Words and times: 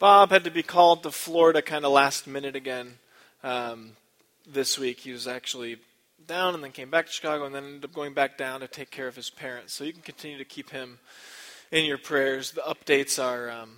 Bob 0.00 0.30
had 0.30 0.44
to 0.44 0.50
be 0.50 0.62
called 0.62 1.02
to 1.02 1.10
Florida 1.10 1.60
kind 1.60 1.84
of 1.84 1.92
last 1.92 2.26
minute 2.26 2.56
again 2.56 2.94
um, 3.44 3.92
this 4.50 4.78
week. 4.78 5.00
He 5.00 5.12
was 5.12 5.28
actually 5.28 5.76
down 6.26 6.54
and 6.54 6.64
then 6.64 6.72
came 6.72 6.88
back 6.88 7.04
to 7.04 7.12
Chicago 7.12 7.44
and 7.44 7.54
then 7.54 7.64
ended 7.64 7.84
up 7.84 7.92
going 7.92 8.14
back 8.14 8.38
down 8.38 8.60
to 8.60 8.66
take 8.66 8.90
care 8.90 9.08
of 9.08 9.14
his 9.14 9.28
parents. 9.28 9.74
So 9.74 9.84
you 9.84 9.92
can 9.92 10.00
continue 10.00 10.38
to 10.38 10.44
keep 10.46 10.70
him 10.70 10.98
in 11.70 11.84
your 11.84 11.98
prayers. 11.98 12.52
The 12.52 12.62
updates 12.62 13.22
are 13.22 13.50
um, 13.50 13.76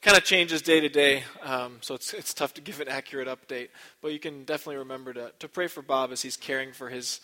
kind 0.00 0.16
of 0.16 0.22
changes 0.22 0.62
day 0.62 0.78
to 0.78 0.88
day, 0.88 1.24
um, 1.42 1.78
so 1.80 1.96
it's 1.96 2.14
it's 2.14 2.32
tough 2.32 2.54
to 2.54 2.60
give 2.60 2.80
an 2.80 2.86
accurate 2.86 3.26
update. 3.26 3.70
But 4.00 4.12
you 4.12 4.20
can 4.20 4.44
definitely 4.44 4.76
remember 4.76 5.12
to 5.12 5.32
to 5.40 5.48
pray 5.48 5.66
for 5.66 5.82
Bob 5.82 6.12
as 6.12 6.22
he's 6.22 6.36
caring 6.36 6.72
for 6.72 6.88
his 6.88 7.20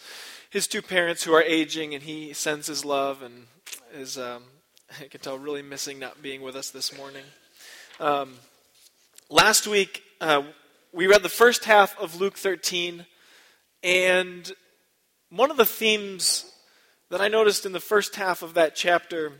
his 0.50 0.66
two 0.66 0.82
parents 0.82 1.23
who 1.23 1.35
are 1.35 1.43
aging, 1.43 1.95
and 1.95 2.03
he 2.03 2.32
sends 2.32 2.66
his 2.66 2.85
love 2.85 3.23
and 3.23 3.46
is 3.95 4.19
um, 4.19 4.43
I 5.00 5.05
can 5.05 5.21
tell 5.21 5.39
really 5.39 5.62
missing 5.62 6.00
not 6.00 6.21
being 6.21 6.43
with 6.43 6.57
us 6.57 6.71
this 6.71 6.96
morning. 6.96 7.23
Um, 8.01 8.35
last 9.29 9.66
week, 9.66 10.05
uh, 10.20 10.43
we 10.93 11.09
read 11.09 11.25
the 11.25 11.29
first 11.29 11.65
half 11.65 11.98
of 11.98 12.21
Luke 12.21 12.37
13, 12.37 13.05
and 13.83 14.52
one 15.30 15.51
of 15.51 15.57
the 15.57 15.65
themes 15.65 16.48
that 17.11 17.21
I 17.21 17.27
noticed 17.27 17.66
in 17.66 17.73
the 17.73 17.80
first 17.80 18.15
half 18.15 18.43
of 18.43 18.55
that 18.55 18.77
chapter 18.77 19.33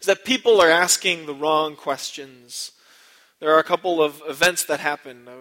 is 0.00 0.06
that 0.06 0.24
people 0.24 0.58
are 0.58 0.70
asking 0.70 1.26
the 1.26 1.34
wrong 1.34 1.76
questions. 1.76 2.72
There 3.40 3.54
are 3.54 3.58
a 3.58 3.64
couple 3.64 4.02
of 4.02 4.22
events 4.26 4.64
that 4.64 4.80
happen. 4.80 5.28
Uh, 5.28 5.32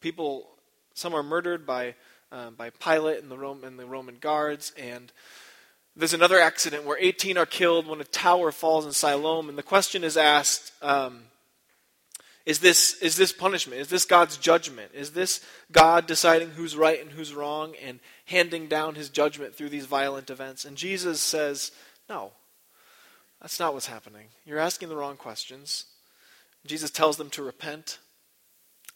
people, 0.00 0.48
some 0.94 1.14
are 1.14 1.22
murdered 1.22 1.64
by, 1.64 1.94
uh, 2.32 2.50
by 2.50 2.70
Pilate 2.70 3.22
and 3.22 3.30
the, 3.30 3.38
Rome, 3.38 3.62
and 3.62 3.78
the 3.78 3.86
Roman 3.86 4.16
guards, 4.16 4.72
and 4.76 5.12
there's 5.94 6.12
another 6.12 6.40
accident 6.40 6.82
where 6.82 6.98
18 6.98 7.38
are 7.38 7.46
killed 7.46 7.86
when 7.86 8.00
a 8.00 8.04
tower 8.04 8.50
falls 8.50 8.84
in 8.84 8.90
Siloam, 8.90 9.48
and 9.48 9.56
the 9.56 9.62
question 9.62 10.02
is 10.02 10.16
asked 10.16 10.72
um, 10.82 11.26
is 12.44 12.58
this, 12.58 13.00
is 13.00 13.16
this 13.16 13.32
punishment? 13.32 13.80
Is 13.80 13.88
this 13.88 14.04
God's 14.04 14.36
judgment? 14.36 14.90
Is 14.94 15.12
this 15.12 15.40
God 15.70 16.06
deciding 16.06 16.50
who's 16.50 16.76
right 16.76 17.00
and 17.00 17.10
who's 17.10 17.34
wrong 17.34 17.74
and 17.84 18.00
handing 18.24 18.66
down 18.66 18.96
his 18.96 19.08
judgment 19.08 19.54
through 19.54 19.68
these 19.68 19.86
violent 19.86 20.28
events? 20.28 20.64
And 20.64 20.76
Jesus 20.76 21.20
says, 21.20 21.70
No, 22.08 22.32
that's 23.40 23.60
not 23.60 23.74
what's 23.74 23.86
happening. 23.86 24.26
You're 24.44 24.58
asking 24.58 24.88
the 24.88 24.96
wrong 24.96 25.16
questions. 25.16 25.84
Jesus 26.66 26.90
tells 26.90 27.16
them 27.16 27.30
to 27.30 27.42
repent. 27.42 27.98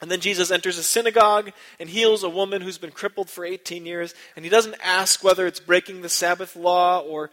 And 0.00 0.10
then 0.10 0.20
Jesus 0.20 0.50
enters 0.50 0.77
a 0.77 0.83
synagogue 0.83 1.53
and 1.81 1.88
heals 1.88 2.22
a 2.22 2.28
woman 2.28 2.62
who's 2.62 2.78
been 2.78 2.91
crippled 2.91 3.31
for 3.31 3.44
18 3.44 3.86
years. 3.86 4.14
And 4.34 4.44
he 4.44 4.50
doesn't 4.50 4.77
ask 4.83 5.25
whether 5.25 5.47
it's 5.47 5.60
breaking 5.60 6.03
the 6.03 6.08
Sabbath 6.08 6.55
law 6.55 7.00
or 7.00 7.31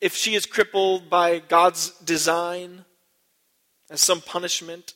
if 0.00 0.14
she 0.14 0.34
is 0.34 0.44
crippled 0.44 1.08
by 1.08 1.38
God's 1.38 1.90
design 2.00 2.84
as 3.90 4.00
some 4.00 4.20
punishment. 4.20 4.94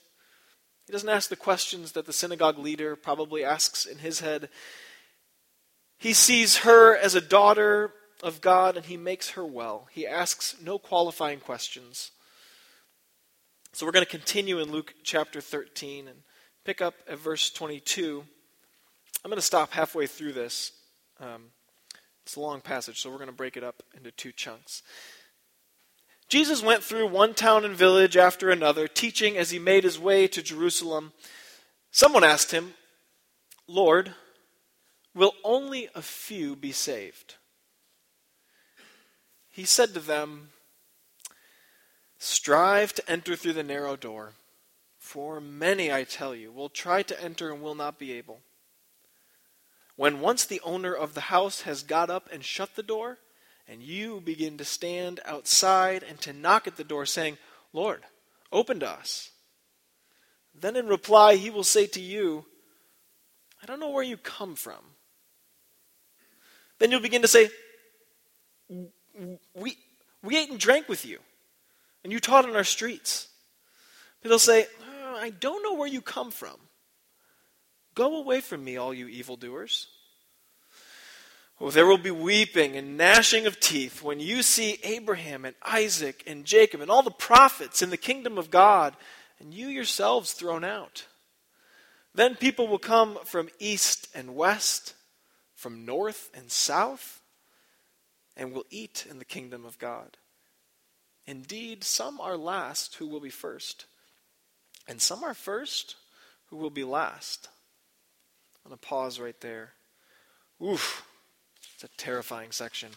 He 0.89 0.93
doesn't 0.93 1.09
ask 1.11 1.29
the 1.29 1.37
questions 1.37 1.93
that 1.93 2.07
the 2.07 2.15
synagogue 2.15 2.59
leader 2.59 2.97
probably 2.97 3.45
asks 3.45 3.85
in 3.85 3.99
his 3.99 4.21
head. 4.21 4.49
He 5.99 6.15
sees 6.15 6.59
her 6.59 6.97
as 6.97 7.15
a 7.15 7.21
daughter 7.21 7.93
of 8.23 8.41
God 8.41 8.75
and 8.75 8.87
he 8.87 8.97
makes 8.97 9.31
her 9.31 9.45
well. 9.45 9.87
He 9.93 10.07
asks 10.07 10.57
no 10.65 10.79
qualifying 10.79 11.41
questions. 11.41 12.11
So 13.75 13.85
we're 13.85 13.93
going 13.93 14.07
to 14.07 14.11
continue 14.11 14.61
in 14.61 14.73
Luke 14.73 14.95
chapter 15.05 15.43
13 15.43 16.09
and 16.09 16.21
pick 16.65 16.81
up 16.81 16.95
at 17.07 17.19
verse 17.19 17.51
22. 17.51 18.25
I'm 19.23 19.31
going 19.31 19.37
to 19.37 19.43
stop 19.43 19.73
halfway 19.73 20.07
through 20.07 20.33
this. 20.33 20.73
Um, 21.21 21.51
it's 22.25 22.37
a 22.37 22.41
long 22.41 22.63
passage, 22.63 23.03
so 23.03 23.11
we're 23.11 23.17
going 23.17 23.29
to 23.29 23.37
break 23.37 23.59
it 23.59 23.63
up 23.63 23.83
into 23.95 24.11
two 24.11 24.33
chunks. 24.33 24.83
Jesus 26.29 26.63
went 26.63 26.85
through 26.85 27.09
one 27.09 27.33
town 27.33 27.65
and 27.65 27.75
village 27.75 28.17
after 28.17 28.51
another, 28.51 28.87
teaching 28.87 29.39
as 29.39 29.51
he 29.51 29.59
made 29.59 29.85
his 29.85 29.99
way 29.99 30.29
to 30.29 30.43
Jerusalem. 30.43 31.13
Someone 31.91 32.23
asked 32.23 32.51
him, 32.51 32.75
Lord, 33.67 34.13
will 35.15 35.33
only 35.43 35.89
a 35.95 36.03
few 36.03 36.55
be 36.55 36.73
saved? 36.73 37.37
He 39.49 39.65
said 39.65 39.95
to 39.95 40.01
them, 40.01 40.51
Strive 42.19 42.93
to 42.95 43.11
enter 43.11 43.35
through 43.37 43.55
the 43.55 43.63
narrow 43.63 43.97
door, 43.97 44.33
for 44.99 45.41
many, 45.41 45.91
I 45.91 46.05
tell 46.05 46.35
you, 46.35 46.53
will 46.53 46.69
try 46.69 47.03
to 47.03 47.23
enter 47.23 47.53
and 47.53 47.63
will 47.63 47.75
not 47.75 47.99
be 47.99 48.13
able. 48.13 48.41
When 49.97 50.21
once 50.21 50.45
the 50.45 50.61
owner 50.61 50.95
of 50.95 51.15
the 51.15 51.23
house 51.23 51.63
has 51.63 51.83
got 51.83 52.11
up 52.11 52.29
and 52.31 52.45
shut 52.45 52.77
the 52.77 52.83
door, 52.83 53.19
and 53.69 53.83
you 53.83 54.21
begin 54.21 54.59
to 54.59 54.65
stand 54.65 55.21
outside 55.25 56.03
and 56.03 56.19
to 56.23 56.33
knock 56.33 56.67
at 56.67 56.77
the 56.77 56.85
door, 56.85 57.05
saying, 57.05 57.37
Lord, 57.73 58.03
open 58.51 58.81
to 58.81 58.89
us. 58.89 59.31
Then 60.59 60.75
in 60.75 60.89
reply, 60.89 61.37
he 61.37 61.51
will 61.51 61.65
say 61.65 61.87
to 61.89 62.01
you, 62.01 62.47
I 63.63 63.67
don't 63.67 63.81
know 63.81 63.91
where 63.91 64.03
you 64.03 64.17
come 64.17 64.55
from. 64.55 64.81
Then 66.79 66.91
you'll 66.91 67.01
begin 67.01 67.23
to 67.23 67.29
say, 67.29 67.51
We, 69.55 69.77
we 70.23 70.37
ate 70.37 70.51
and 70.51 70.59
drank 70.59 70.89
with 70.89 71.05
you, 71.05 71.19
and 72.03 72.13
you 72.13 72.21
taught 72.21 72.49
in 72.49 72.57
our 72.57 72.65
streets. 72.65 73.29
But 74.23 74.31
he'll 74.31 74.39
say, 74.39 74.67
oh, 74.83 75.17
I 75.17 75.31
don't 75.31 75.63
know 75.63 75.75
where 75.75 75.89
you 75.89 76.01
come 76.01 76.31
from. 76.31 76.57
Go 77.95 78.19
away 78.19 78.41
from 78.41 78.65
me, 78.65 78.77
all 78.77 78.95
you 78.95 79.09
evildoers. 79.09 79.89
Oh, 81.61 81.71
there 81.71 81.87
will 81.87 81.99
be 81.99 82.13
weeping 82.13 82.77
and 82.77 82.97
gnashing 82.97 83.47
of 83.47 83.59
teeth 83.59 84.01
when 84.01 84.21
you 84.21 84.43
see 84.43 84.79
Abraham 84.85 85.45
and 85.45 85.57
Isaac 85.63 86.23
and 86.25 86.45
Jacob 86.45 86.81
and 86.81 86.91
all 86.91 87.03
the 87.03 87.11
prophets 87.11 87.83
in 87.83 87.91
the 87.91 87.97
kingdom 87.97 88.39
of 88.39 88.51
God, 88.51 88.95
and 89.41 89.53
you 89.53 89.67
yourselves 89.67 90.33
thrown 90.33 90.63
out. 90.63 91.07
Then 92.15 92.37
people 92.37 92.69
will 92.69 92.79
come 92.79 93.19
from 93.25 93.49
east 93.59 94.09
and 94.15 94.37
west, 94.37 94.95
from 95.55 95.85
north 95.85 96.31
and 96.33 96.51
south, 96.51 97.21
and 98.37 98.53
will 98.53 98.67
eat 98.71 99.05
in 99.11 99.19
the 99.19 99.25
kingdom 99.25 99.65
of 99.65 99.79
God. 99.79 100.17
Indeed, 101.27 101.83
some 101.83 102.21
are 102.21 102.37
last 102.37 102.95
who 102.95 103.09
will 103.09 103.21
be 103.21 103.31
first, 103.31 103.87
and 104.87 105.01
some 105.01 105.25
are 105.25 105.35
first 105.35 105.97
who 106.47 106.57
will 106.57 106.71
be 106.71 106.85
last. 106.85 107.49
I'm 108.65 108.71
going 108.71 108.79
to 108.79 108.87
pause 108.87 109.19
right 109.19 109.41
there. 109.41 109.73
Oof. 110.65 111.05
It's 111.79 111.85
a 111.85 111.97
terrifying 111.97 112.51
section. 112.51 112.89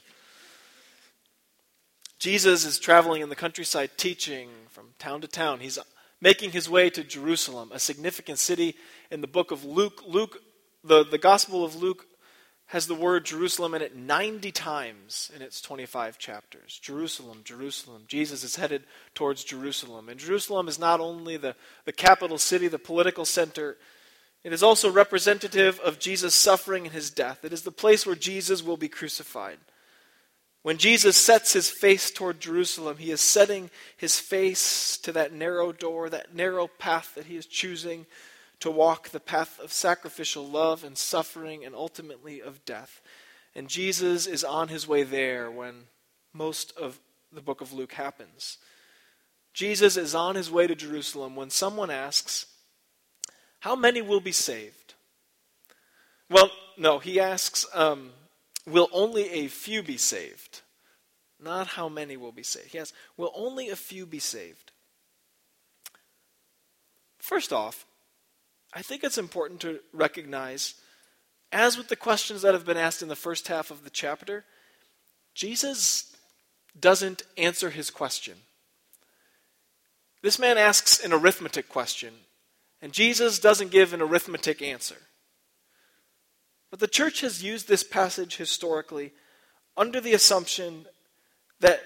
Jesus 2.17 2.65
is 2.65 2.79
traveling 2.79 3.21
in 3.21 3.29
the 3.29 3.35
countryside 3.35 3.91
teaching 3.95 4.49
from 4.69 4.95
town 4.97 5.21
to 5.21 5.27
town. 5.27 5.59
He's 5.59 5.77
making 6.19 6.49
his 6.49 6.67
way 6.67 6.89
to 6.89 7.03
Jerusalem, 7.03 7.69
a 7.71 7.77
significant 7.77 8.39
city 8.39 8.75
in 9.11 9.21
the 9.21 9.27
book 9.27 9.51
of 9.51 9.63
Luke. 9.63 10.01
Luke, 10.07 10.41
the, 10.83 11.05
the 11.05 11.19
Gospel 11.19 11.63
of 11.63 11.75
Luke 11.75 12.07
has 12.65 12.87
the 12.87 12.95
word 12.95 13.23
Jerusalem 13.23 13.75
in 13.75 13.83
it 13.83 13.95
90 13.95 14.51
times 14.51 15.31
in 15.35 15.43
its 15.43 15.61
25 15.61 16.17
chapters. 16.17 16.79
Jerusalem, 16.81 17.41
Jerusalem. 17.43 18.05
Jesus 18.07 18.43
is 18.43 18.55
headed 18.55 18.81
towards 19.13 19.43
Jerusalem. 19.43 20.09
And 20.09 20.19
Jerusalem 20.19 20.67
is 20.67 20.79
not 20.79 20.99
only 20.99 21.37
the, 21.37 21.55
the 21.85 21.93
capital 21.93 22.39
city, 22.39 22.67
the 22.67 22.79
political 22.79 23.25
center, 23.25 23.77
it 24.43 24.53
is 24.53 24.63
also 24.63 24.91
representative 24.91 25.79
of 25.79 25.99
Jesus' 25.99 26.33
suffering 26.33 26.85
and 26.85 26.93
his 26.93 27.11
death. 27.11 27.45
It 27.45 27.53
is 27.53 27.61
the 27.61 27.71
place 27.71 28.05
where 28.05 28.15
Jesus 28.15 28.63
will 28.63 28.77
be 28.77 28.89
crucified. 28.89 29.59
When 30.63 30.77
Jesus 30.77 31.17
sets 31.17 31.53
his 31.53 31.69
face 31.69 32.11
toward 32.11 32.39
Jerusalem, 32.39 32.97
he 32.97 33.11
is 33.11 33.21
setting 33.21 33.71
his 33.97 34.19
face 34.19 34.97
to 34.97 35.11
that 35.11 35.33
narrow 35.33 35.71
door, 35.71 36.09
that 36.09 36.35
narrow 36.35 36.67
path 36.67 37.15
that 37.15 37.25
he 37.25 37.35
is 37.35 37.45
choosing 37.45 38.05
to 38.59 38.69
walk, 38.69 39.09
the 39.09 39.19
path 39.19 39.59
of 39.59 39.73
sacrificial 39.73 40.47
love 40.47 40.83
and 40.83 40.97
suffering 40.97 41.65
and 41.65 41.73
ultimately 41.73 42.41
of 42.41 42.63
death. 42.63 43.01
And 43.55 43.67
Jesus 43.67 44.27
is 44.27 44.43
on 44.43 44.67
his 44.67 44.87
way 44.87 45.03
there 45.03 45.49
when 45.49 45.85
most 46.31 46.77
of 46.77 46.99
the 47.31 47.41
book 47.41 47.61
of 47.61 47.73
Luke 47.73 47.93
happens. 47.93 48.59
Jesus 49.53 49.97
is 49.97 50.13
on 50.13 50.35
his 50.35 50.51
way 50.51 50.67
to 50.67 50.75
Jerusalem 50.75 51.35
when 51.35 51.49
someone 51.49 51.89
asks, 51.89 52.45
how 53.61 53.75
many 53.75 54.01
will 54.01 54.19
be 54.19 54.31
saved? 54.31 54.95
Well, 56.29 56.49
no, 56.77 56.97
he 56.97 57.19
asks, 57.19 57.65
um, 57.73 58.11
Will 58.65 58.89
only 58.91 59.29
a 59.29 59.47
few 59.47 59.83
be 59.83 59.97
saved? 59.97 60.61
Not 61.39 61.67
how 61.67 61.87
many 61.87 62.17
will 62.17 62.31
be 62.31 62.43
saved. 62.43 62.71
He 62.71 62.79
asks, 62.79 62.97
Will 63.17 63.31
only 63.35 63.69
a 63.69 63.75
few 63.75 64.07
be 64.07 64.17
saved? 64.17 64.71
First 67.19 67.53
off, 67.53 67.85
I 68.73 68.81
think 68.81 69.03
it's 69.03 69.19
important 69.19 69.59
to 69.61 69.79
recognize, 69.93 70.73
as 71.51 71.77
with 71.77 71.87
the 71.87 71.95
questions 71.95 72.41
that 72.41 72.55
have 72.55 72.65
been 72.65 72.77
asked 72.77 73.03
in 73.03 73.09
the 73.09 73.15
first 73.15 73.47
half 73.47 73.69
of 73.69 73.83
the 73.83 73.91
chapter, 73.91 74.43
Jesus 75.35 76.15
doesn't 76.79 77.21
answer 77.37 77.69
his 77.69 77.91
question. 77.91 78.37
This 80.23 80.39
man 80.39 80.57
asks 80.57 80.99
an 80.99 81.13
arithmetic 81.13 81.69
question 81.69 82.13
and 82.81 82.91
Jesus 82.91 83.39
doesn't 83.39 83.71
give 83.71 83.93
an 83.93 84.01
arithmetic 84.01 84.61
answer. 84.61 84.97
But 86.69 86.79
the 86.79 86.87
church 86.87 87.21
has 87.21 87.43
used 87.43 87.67
this 87.67 87.83
passage 87.83 88.37
historically 88.37 89.13
under 89.77 90.01
the 90.01 90.13
assumption 90.13 90.87
that 91.59 91.81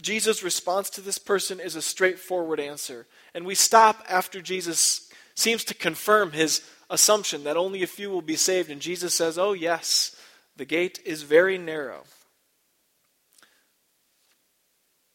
Jesus' 0.00 0.42
response 0.42 0.90
to 0.90 1.00
this 1.00 1.18
person 1.18 1.60
is 1.60 1.76
a 1.76 1.82
straightforward 1.82 2.60
answer. 2.60 3.06
And 3.34 3.44
we 3.44 3.54
stop 3.54 4.04
after 4.08 4.40
Jesus 4.40 5.10
seems 5.34 5.64
to 5.64 5.74
confirm 5.74 6.32
his 6.32 6.62
assumption 6.90 7.44
that 7.44 7.56
only 7.56 7.82
a 7.82 7.86
few 7.86 8.10
will 8.10 8.22
be 8.22 8.36
saved. 8.36 8.70
And 8.70 8.80
Jesus 8.80 9.14
says, 9.14 9.38
Oh, 9.38 9.52
yes, 9.52 10.16
the 10.56 10.64
gate 10.64 11.00
is 11.04 11.22
very 11.22 11.58
narrow. 11.58 12.04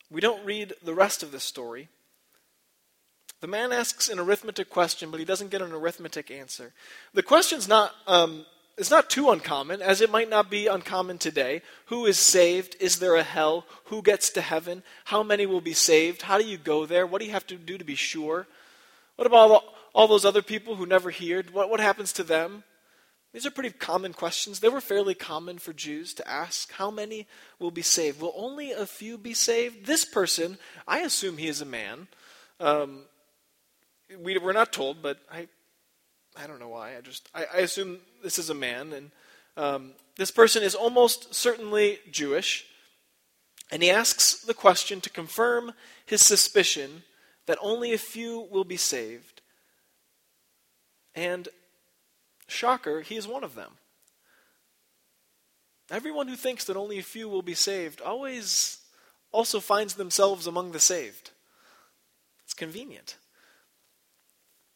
We 0.09 0.21
don't 0.21 0.45
read 0.45 0.73
the 0.83 0.93
rest 0.93 1.23
of 1.23 1.31
the 1.31 1.39
story. 1.39 1.89
The 3.43 3.47
man 3.49 3.73
asks 3.73 4.07
an 4.07 4.19
arithmetic 4.19 4.69
question, 4.69 5.11
but 5.11 5.19
he 5.19 5.25
doesn't 5.25 5.51
get 5.51 5.61
an 5.61 5.73
arithmetic 5.73 6.31
answer. 6.31 6.71
The 7.13 7.21
question's 7.21 7.67
not 7.67 7.91
um, 8.07 8.45
it's 8.77 8.89
not 8.89 9.09
too 9.09 9.31
uncommon, 9.31 9.81
as 9.81 9.99
it 9.99 10.09
might 10.09 10.29
not 10.29 10.49
be 10.49 10.67
uncommon 10.67 11.17
today. 11.17 11.61
Who 11.87 12.05
is 12.05 12.17
saved? 12.17 12.77
Is 12.79 12.99
there 12.99 13.15
a 13.15 13.21
hell? 13.21 13.65
Who 13.87 14.01
gets 14.01 14.29
to 14.29 14.41
heaven? 14.41 14.81
How 15.03 15.23
many 15.23 15.45
will 15.45 15.59
be 15.59 15.73
saved? 15.73 16.21
How 16.21 16.37
do 16.37 16.45
you 16.45 16.55
go 16.57 16.85
there? 16.85 17.05
What 17.05 17.19
do 17.19 17.25
you 17.25 17.33
have 17.33 17.45
to 17.47 17.57
do 17.57 17.77
to 17.77 17.83
be 17.83 17.95
sure? 17.95 18.47
What 19.17 19.27
about 19.27 19.51
all, 19.51 19.63
all 19.93 20.07
those 20.07 20.23
other 20.23 20.41
people 20.41 20.77
who 20.77 20.85
never 20.85 21.11
heard? 21.11 21.53
What, 21.53 21.69
what 21.69 21.81
happens 21.81 22.13
to 22.13 22.23
them? 22.23 22.63
These 23.33 23.45
are 23.45 23.51
pretty 23.51 23.71
common 23.71 24.13
questions. 24.13 24.61
They 24.61 24.69
were 24.69 24.79
fairly 24.79 25.15
common 25.15 25.57
for 25.57 25.73
Jews 25.73 26.13
to 26.13 26.25
ask. 26.25 26.71
How 26.71 26.89
many 26.89 27.27
will 27.59 27.71
be 27.71 27.81
saved? 27.81 28.21
Will 28.21 28.33
only 28.37 28.71
a 28.71 28.85
few 28.85 29.17
be 29.17 29.33
saved? 29.33 29.85
This 29.85 30.05
person, 30.05 30.57
I 30.87 30.99
assume 30.99 31.35
he 31.35 31.49
is 31.49 31.59
a 31.59 31.65
man. 31.65 32.07
Um, 32.61 33.01
we, 34.21 34.37
we're 34.37 34.53
not 34.53 34.73
told, 34.73 35.01
but 35.01 35.19
I 35.31 35.47
I 36.35 36.47
don't 36.47 36.59
know 36.59 36.69
why. 36.69 36.97
I 36.97 37.01
just 37.01 37.29
I, 37.33 37.45
I 37.53 37.57
assume 37.59 37.99
this 38.23 38.39
is 38.39 38.49
a 38.49 38.55
man, 38.55 38.93
and 38.93 39.11
um, 39.55 39.91
this 40.17 40.31
person 40.31 40.63
is 40.63 40.75
almost 40.75 41.33
certainly 41.33 41.99
Jewish, 42.11 42.65
and 43.71 43.83
he 43.83 43.89
asks 43.89 44.41
the 44.41 44.53
question 44.53 45.01
to 45.01 45.09
confirm 45.09 45.73
his 46.05 46.21
suspicion 46.21 47.03
that 47.45 47.57
only 47.61 47.93
a 47.93 47.97
few 47.97 48.47
will 48.51 48.63
be 48.63 48.77
saved. 48.77 49.41
And 51.15 51.47
shocker, 52.47 53.01
he 53.01 53.15
is 53.15 53.27
one 53.27 53.43
of 53.43 53.55
them. 53.55 53.73
Everyone 55.91 56.27
who 56.27 56.35
thinks 56.35 56.65
that 56.65 56.77
only 56.77 56.97
a 56.97 57.03
few 57.03 57.27
will 57.29 57.41
be 57.41 57.53
saved 57.53 58.01
always 58.01 58.79
also 59.31 59.59
finds 59.59 59.95
themselves 59.95 60.47
among 60.47 60.71
the 60.71 60.79
saved. 60.79 61.31
It's 62.43 62.53
convenient. 62.53 63.17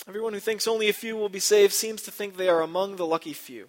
Everyone 0.07 0.33
who 0.33 0.39
thinks 0.39 0.67
only 0.67 0.87
a 0.87 0.93
few 0.93 1.17
will 1.17 1.29
be 1.29 1.39
saved 1.39 1.73
seems 1.73 2.01
to 2.03 2.11
think 2.11 2.37
they 2.37 2.47
are 2.47 2.61
among 2.61 2.95
the 2.95 3.05
lucky 3.05 3.33
few. 3.33 3.67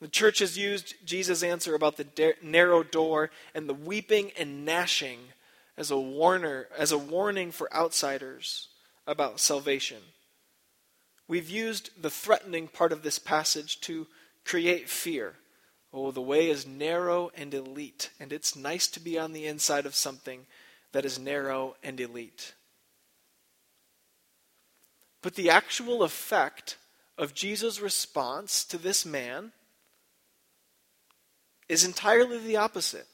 The 0.00 0.08
church 0.08 0.40
has 0.40 0.58
used 0.58 0.94
Jesus' 1.04 1.42
answer 1.42 1.74
about 1.74 1.96
the 1.96 2.34
narrow 2.42 2.82
door 2.82 3.30
and 3.54 3.68
the 3.68 3.74
weeping 3.74 4.32
and 4.36 4.64
gnashing 4.64 5.18
as 5.76 5.90
a 5.90 6.00
warner, 6.00 6.68
as 6.76 6.90
a 6.90 6.98
warning 6.98 7.52
for 7.52 7.72
outsiders 7.72 8.68
about 9.06 9.38
salvation. 9.38 9.98
We've 11.28 11.48
used 11.48 11.90
the 12.00 12.10
threatening 12.10 12.66
part 12.66 12.92
of 12.92 13.02
this 13.02 13.18
passage 13.20 13.80
to 13.82 14.08
create 14.44 14.88
fear. 14.88 15.34
Oh, 15.92 16.10
the 16.10 16.20
way 16.20 16.48
is 16.48 16.66
narrow 16.66 17.30
and 17.36 17.54
elite, 17.54 18.10
and 18.18 18.32
it's 18.32 18.56
nice 18.56 18.88
to 18.88 19.00
be 19.00 19.18
on 19.18 19.32
the 19.32 19.46
inside 19.46 19.86
of 19.86 19.94
something 19.94 20.46
that 20.92 21.04
is 21.04 21.18
narrow 21.18 21.76
and 21.84 22.00
elite. 22.00 22.54
But 25.22 25.34
the 25.34 25.50
actual 25.50 26.02
effect 26.02 26.76
of 27.18 27.34
Jesus' 27.34 27.80
response 27.80 28.64
to 28.64 28.78
this 28.78 29.04
man 29.04 29.52
is 31.68 31.84
entirely 31.84 32.38
the 32.38 32.56
opposite 32.56 33.06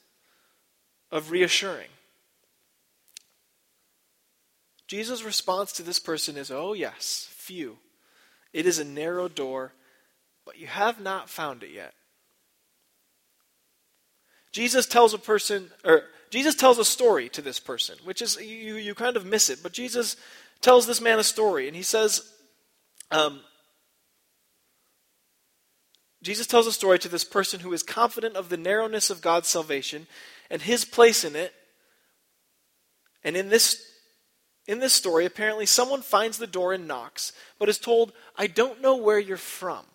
of 1.11 1.31
reassuring. 1.31 1.89
Jesus' 4.87 5.23
response 5.23 5.73
to 5.73 5.83
this 5.83 5.99
person 5.99 6.37
is, 6.37 6.49
Oh, 6.49 6.73
yes, 6.73 7.27
few. 7.31 7.77
It 8.53 8.65
is 8.65 8.79
a 8.79 8.85
narrow 8.85 9.27
door, 9.27 9.73
but 10.45 10.57
you 10.57 10.67
have 10.67 11.01
not 11.01 11.29
found 11.29 11.61
it 11.61 11.71
yet. 11.71 11.93
Jesus 14.53 14.85
tells 14.85 15.13
a 15.13 15.19
person, 15.19 15.69
or 15.83 16.03
Jesus 16.31 16.55
tells 16.55 16.79
a 16.79 16.85
story 16.85 17.29
to 17.29 17.41
this 17.41 17.59
person, 17.59 17.97
which 18.05 18.21
is, 18.21 18.37
you, 18.37 18.75
you 18.75 18.95
kind 18.95 19.17
of 19.17 19.25
miss 19.25 19.49
it, 19.49 19.59
but 19.61 19.73
Jesus 19.73 20.15
tells 20.61 20.87
this 20.87 21.01
man 21.01 21.19
a 21.19 21.23
story, 21.23 21.67
and 21.67 21.75
he 21.75 21.83
says, 21.83 22.33
um, 23.11 23.41
Jesus 26.21 26.47
tells 26.47 26.67
a 26.67 26.71
story 26.71 26.99
to 26.99 27.09
this 27.09 27.23
person 27.23 27.61
who 27.61 27.71
is 27.73 27.83
confident 27.83 28.35
of 28.35 28.49
the 28.49 28.57
narrowness 28.57 29.09
of 29.09 29.21
God's 29.21 29.47
salvation 29.47 30.07
and 30.49 30.61
his 30.61 30.83
place 30.83 31.23
in 31.23 31.35
it. 31.35 31.53
And 33.23 33.37
in 33.37 33.49
this, 33.49 33.81
in 34.65 34.79
this 34.79 34.93
story, 34.93 35.25
apparently 35.25 35.65
someone 35.65 36.01
finds 36.01 36.37
the 36.37 36.47
door 36.47 36.73
and 36.73 36.87
knocks, 36.87 37.33
but 37.59 37.69
is 37.69 37.77
told, 37.77 38.13
I 38.35 38.47
don't 38.47 38.81
know 38.81 38.95
where 38.95 39.19
you're 39.19 39.37
from. 39.37 39.85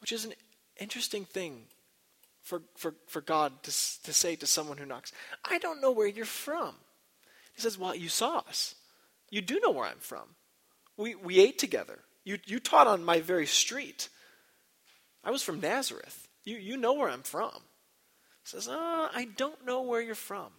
Which 0.00 0.12
is 0.12 0.24
an 0.24 0.32
interesting 0.78 1.24
thing 1.24 1.64
for, 2.42 2.62
for, 2.76 2.94
for 3.06 3.20
God 3.20 3.62
to, 3.64 3.70
to 3.70 4.12
say 4.12 4.36
to 4.36 4.46
someone 4.46 4.78
who 4.78 4.86
knocks. 4.86 5.12
I 5.44 5.58
don't 5.58 5.82
know 5.82 5.90
where 5.90 6.06
you're 6.06 6.24
from. 6.24 6.74
He 7.54 7.60
says, 7.60 7.78
Well, 7.78 7.94
you 7.94 8.08
saw 8.08 8.38
us. 8.38 8.74
You 9.30 9.40
do 9.40 9.60
know 9.62 9.70
where 9.70 9.86
I'm 9.86 9.98
from. 9.98 10.34
We, 10.96 11.14
we 11.14 11.40
ate 11.40 11.58
together. 11.58 12.00
You, 12.24 12.38
you 12.46 12.60
taught 12.60 12.86
on 12.86 13.04
my 13.04 13.20
very 13.20 13.46
street. 13.46 14.08
I 15.24 15.30
was 15.30 15.42
from 15.42 15.60
Nazareth. 15.60 16.28
You, 16.44 16.56
you 16.56 16.76
know 16.76 16.94
where 16.94 17.08
I'm 17.08 17.22
from. 17.22 17.62
Says, 18.44 18.68
oh, 18.70 19.08
I 19.14 19.28
don't 19.36 19.64
know 19.64 19.82
where 19.82 20.00
you're 20.00 20.14
from. 20.14 20.52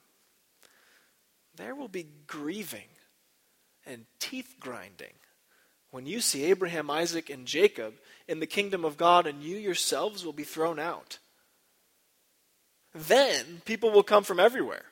There 1.55 1.75
will 1.75 1.89
be 1.89 2.07
grieving 2.27 2.87
and 3.85 4.05
teeth 4.19 4.55
grinding 4.59 5.13
when 5.89 6.05
you 6.05 6.21
see 6.21 6.45
Abraham, 6.45 6.89
Isaac, 6.89 7.29
and 7.29 7.45
Jacob 7.45 7.95
in 8.27 8.39
the 8.39 8.47
kingdom 8.47 8.85
of 8.85 8.97
God, 8.97 9.27
and 9.27 9.43
you 9.43 9.57
yourselves 9.57 10.25
will 10.25 10.33
be 10.33 10.43
thrown 10.43 10.79
out. 10.79 11.19
Then 12.93 13.61
people 13.65 13.91
will 13.91 14.03
come 14.03 14.23
from 14.23 14.39
everywhere 14.39 14.83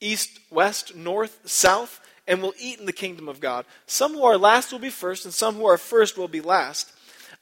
east, 0.00 0.38
west, 0.50 0.94
north, 0.94 1.40
south 1.44 2.00
and 2.26 2.42
will 2.42 2.54
eat 2.58 2.80
in 2.80 2.86
the 2.86 2.92
kingdom 2.92 3.28
of 3.28 3.40
God. 3.40 3.66
Some 3.86 4.12
who 4.12 4.24
are 4.24 4.38
last 4.38 4.72
will 4.72 4.78
be 4.78 4.90
first, 4.90 5.24
and 5.24 5.34
some 5.34 5.56
who 5.56 5.66
are 5.66 5.78
first 5.78 6.16
will 6.16 6.28
be 6.28 6.40
last. 6.40 6.92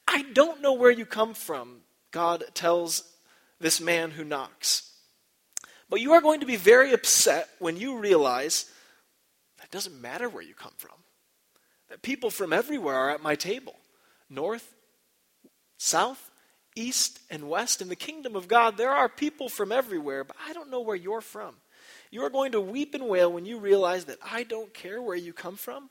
I 0.07 0.23
don't 0.33 0.61
know 0.61 0.73
where 0.73 0.91
you 0.91 1.05
come 1.05 1.33
from, 1.33 1.81
God 2.11 2.43
tells 2.53 3.03
this 3.59 3.79
man 3.79 4.11
who 4.11 4.23
knocks. 4.23 4.91
But 5.89 6.01
you 6.01 6.13
are 6.13 6.21
going 6.21 6.41
to 6.41 6.45
be 6.45 6.55
very 6.55 6.91
upset 6.91 7.49
when 7.59 7.77
you 7.77 7.97
realize 7.97 8.69
that 9.59 9.71
doesn't 9.71 10.01
matter 10.01 10.27
where 10.27 10.43
you 10.43 10.53
come 10.53 10.73
from. 10.77 10.97
That 11.89 12.01
people 12.01 12.29
from 12.29 12.51
everywhere 12.51 12.95
are 12.95 13.11
at 13.11 13.21
my 13.21 13.35
table 13.35 13.75
north, 14.29 14.73
south, 15.77 16.31
east, 16.75 17.19
and 17.29 17.49
west. 17.49 17.81
In 17.81 17.89
the 17.89 17.95
kingdom 17.95 18.35
of 18.35 18.47
God, 18.47 18.77
there 18.77 18.89
are 18.89 19.07
people 19.07 19.49
from 19.49 19.71
everywhere, 19.71 20.23
but 20.23 20.35
I 20.47 20.53
don't 20.53 20.71
know 20.71 20.81
where 20.81 20.95
you're 20.95 21.21
from. 21.21 21.55
You 22.13 22.23
are 22.25 22.29
going 22.29 22.51
to 22.51 22.61
weep 22.61 22.93
and 22.93 23.07
wail 23.07 23.33
when 23.33 23.47
you 23.47 23.57
realize 23.57 24.05
that 24.05 24.19
I 24.23 24.43
don't 24.43 24.71
care 24.71 25.01
where 25.01 25.15
you 25.15 25.33
come 25.33 25.55
from, 25.55 25.89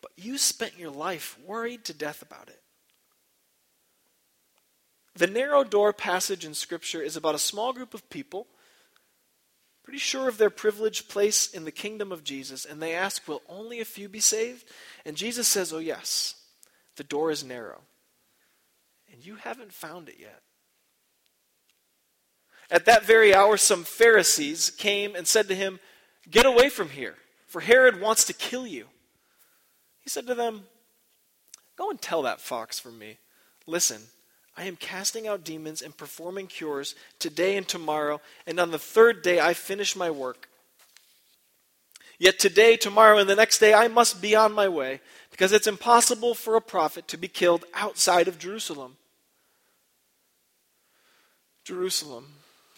but 0.00 0.12
you 0.16 0.38
spent 0.38 0.78
your 0.78 0.92
life 0.92 1.36
worried 1.44 1.84
to 1.86 1.92
death 1.92 2.22
about 2.22 2.48
it. 2.48 2.62
The 5.16 5.26
narrow 5.26 5.64
door 5.64 5.92
passage 5.92 6.44
in 6.44 6.54
Scripture 6.54 7.02
is 7.02 7.16
about 7.16 7.34
a 7.34 7.40
small 7.40 7.72
group 7.72 7.94
of 7.94 8.08
people, 8.10 8.46
pretty 9.82 9.98
sure 9.98 10.28
of 10.28 10.38
their 10.38 10.50
privileged 10.50 11.08
place 11.08 11.48
in 11.52 11.64
the 11.64 11.72
kingdom 11.72 12.12
of 12.12 12.22
Jesus, 12.22 12.64
and 12.64 12.80
they 12.80 12.94
ask, 12.94 13.26
Will 13.26 13.42
only 13.48 13.80
a 13.80 13.84
few 13.84 14.08
be 14.08 14.20
saved? 14.20 14.70
And 15.04 15.16
Jesus 15.16 15.48
says, 15.48 15.72
Oh, 15.72 15.78
yes, 15.78 16.36
the 16.94 17.02
door 17.02 17.32
is 17.32 17.42
narrow, 17.42 17.80
and 19.12 19.26
you 19.26 19.34
haven't 19.34 19.72
found 19.72 20.08
it 20.08 20.20
yet. 20.20 20.42
At 22.70 22.84
that 22.86 23.04
very 23.04 23.34
hour, 23.34 23.56
some 23.56 23.84
Pharisees 23.84 24.70
came 24.70 25.14
and 25.14 25.26
said 25.26 25.48
to 25.48 25.54
him, 25.54 25.78
Get 26.30 26.46
away 26.46 26.68
from 26.68 26.90
here, 26.90 27.14
for 27.46 27.60
Herod 27.60 28.00
wants 28.00 28.24
to 28.24 28.32
kill 28.32 28.66
you. 28.66 28.86
He 30.00 30.10
said 30.10 30.26
to 30.26 30.34
them, 30.34 30.64
Go 31.76 31.90
and 31.90 32.00
tell 32.00 32.22
that 32.22 32.40
fox 32.40 32.78
from 32.78 32.98
me. 32.98 33.18
Listen, 33.66 34.02
I 34.56 34.64
am 34.64 34.76
casting 34.76 35.28
out 35.28 35.44
demons 35.44 35.82
and 35.82 35.96
performing 35.96 36.46
cures 36.46 36.94
today 37.18 37.56
and 37.56 37.68
tomorrow, 37.68 38.20
and 38.46 38.58
on 38.58 38.70
the 38.70 38.78
third 38.78 39.22
day 39.22 39.38
I 39.38 39.54
finish 39.54 39.94
my 39.94 40.10
work. 40.10 40.48
Yet 42.18 42.38
today, 42.38 42.76
tomorrow, 42.76 43.18
and 43.18 43.28
the 43.28 43.36
next 43.36 43.58
day 43.58 43.74
I 43.74 43.88
must 43.88 44.22
be 44.22 44.34
on 44.34 44.52
my 44.52 44.68
way, 44.68 45.00
because 45.30 45.52
it's 45.52 45.66
impossible 45.66 46.34
for 46.34 46.56
a 46.56 46.62
prophet 46.62 47.06
to 47.08 47.18
be 47.18 47.28
killed 47.28 47.66
outside 47.74 48.26
of 48.26 48.38
Jerusalem. 48.38 48.96
Jerusalem 51.62 52.28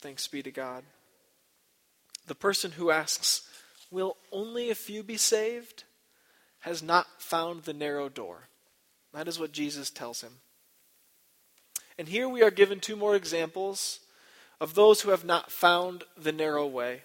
Thanks 0.00 0.26
be 0.28 0.42
to 0.42 0.50
God. 0.50 0.84
The 2.26 2.34
person 2.34 2.72
who 2.72 2.90
asks, 2.90 3.48
Will 3.90 4.16
only 4.32 4.70
a 4.70 4.74
few 4.74 5.02
be 5.02 5.16
saved? 5.16 5.84
has 6.66 6.82
not 6.82 7.06
found 7.22 7.62
the 7.62 7.72
narrow 7.72 8.08
door. 8.08 8.48
That 9.14 9.28
is 9.28 9.38
what 9.38 9.52
Jesus 9.52 9.88
tells 9.88 10.20
him. 10.20 10.38
And 11.96 12.08
here 12.08 12.28
we 12.28 12.42
are 12.42 12.50
given 12.50 12.80
two 12.80 12.96
more 12.96 13.14
examples 13.14 14.00
of 14.60 14.74
those 14.74 15.02
who 15.02 15.10
have 15.10 15.24
not 15.24 15.52
found 15.52 16.02
the 16.16 16.32
narrow 16.32 16.66
way. 16.66 17.02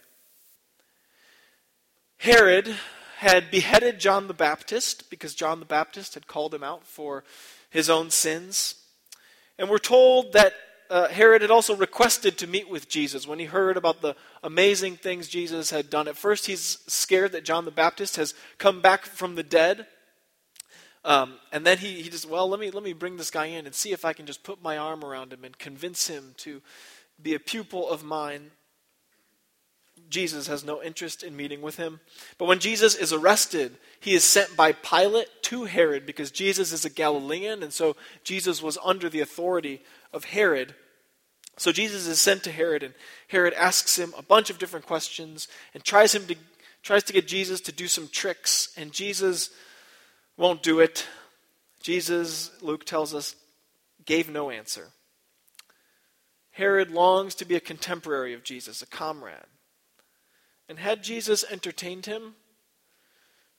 Herod 2.17 2.75
had 3.17 3.51
beheaded 3.51 3.99
John 3.99 4.27
the 4.27 4.33
Baptist 4.33 5.11
because 5.11 5.35
John 5.35 5.59
the 5.59 5.65
Baptist 5.65 6.15
had 6.15 6.25
called 6.25 6.55
him 6.55 6.63
out 6.63 6.87
for 6.87 7.23
his 7.69 7.87
own 7.87 8.09
sins. 8.09 8.75
And 9.59 9.69
we're 9.69 9.77
told 9.77 10.33
that 10.33 10.53
uh, 10.91 11.07
Herod 11.07 11.41
had 11.41 11.51
also 11.51 11.73
requested 11.73 12.37
to 12.37 12.47
meet 12.47 12.69
with 12.69 12.89
Jesus 12.89 13.25
when 13.25 13.39
he 13.39 13.45
heard 13.45 13.77
about 13.77 14.01
the 14.01 14.13
amazing 14.43 14.97
things 14.97 15.29
Jesus 15.29 15.71
had 15.71 15.89
done. 15.89 16.09
At 16.09 16.17
first, 16.17 16.47
he's 16.47 16.79
scared 16.85 17.31
that 17.31 17.45
John 17.45 17.63
the 17.63 17.71
Baptist 17.71 18.17
has 18.17 18.33
come 18.57 18.81
back 18.81 19.05
from 19.05 19.35
the 19.35 19.43
dead. 19.43 19.87
Um, 21.05 21.35
and 21.53 21.65
then 21.65 21.77
he, 21.77 22.01
he 22.01 22.09
just, 22.09 22.29
well, 22.29 22.47
let 22.49 22.59
me, 22.59 22.71
let 22.71 22.83
me 22.83 22.91
bring 22.91 23.15
this 23.15 23.31
guy 23.31 23.45
in 23.45 23.65
and 23.65 23.73
see 23.73 23.93
if 23.93 24.03
I 24.03 24.11
can 24.11 24.25
just 24.25 24.43
put 24.43 24.61
my 24.61 24.77
arm 24.77 25.05
around 25.05 25.31
him 25.31 25.45
and 25.45 25.57
convince 25.57 26.07
him 26.07 26.33
to 26.39 26.61
be 27.23 27.35
a 27.35 27.39
pupil 27.39 27.89
of 27.89 28.03
mine. 28.03 28.51
Jesus 30.09 30.47
has 30.47 30.65
no 30.65 30.83
interest 30.83 31.23
in 31.23 31.37
meeting 31.37 31.61
with 31.61 31.77
him. 31.77 32.01
But 32.37 32.45
when 32.45 32.59
Jesus 32.59 32.95
is 32.95 33.13
arrested, 33.13 33.77
he 34.01 34.13
is 34.13 34.25
sent 34.25 34.57
by 34.57 34.73
Pilate 34.73 35.29
to 35.43 35.63
Herod 35.63 36.05
because 36.05 36.31
Jesus 36.31 36.73
is 36.73 36.83
a 36.83 36.89
Galilean, 36.89 37.63
and 37.63 37.71
so 37.71 37.95
Jesus 38.25 38.61
was 38.61 38.77
under 38.83 39.07
the 39.07 39.21
authority 39.21 39.81
of 40.13 40.25
Herod. 40.25 40.75
So 41.57 41.71
Jesus 41.71 42.07
is 42.07 42.19
sent 42.19 42.43
to 42.43 42.51
Herod, 42.51 42.83
and 42.83 42.93
Herod 43.27 43.53
asks 43.53 43.97
him 43.97 44.13
a 44.17 44.23
bunch 44.23 44.49
of 44.49 44.57
different 44.57 44.85
questions 44.85 45.47
and 45.73 45.83
tries 45.83 46.13
him 46.15 46.25
to 46.27 46.35
tries 46.83 47.03
to 47.03 47.13
get 47.13 47.27
Jesus 47.27 47.61
to 47.61 47.71
do 47.71 47.87
some 47.87 48.07
tricks, 48.07 48.73
and 48.75 48.91
Jesus 48.91 49.51
won't 50.37 50.63
do 50.63 50.79
it. 50.79 51.05
Jesus, 51.81 52.51
Luke 52.61 52.85
tells 52.85 53.13
us, 53.13 53.35
gave 54.05 54.29
no 54.29 54.49
answer. 54.49 54.87
Herod 56.51 56.91
longs 56.91 57.35
to 57.35 57.45
be 57.45 57.55
a 57.55 57.59
contemporary 57.59 58.33
of 58.33 58.43
Jesus, 58.43 58.81
a 58.81 58.87
comrade. 58.87 59.45
And 60.67 60.79
had 60.79 61.03
Jesus 61.03 61.45
entertained 61.49 62.05
him, 62.05 62.35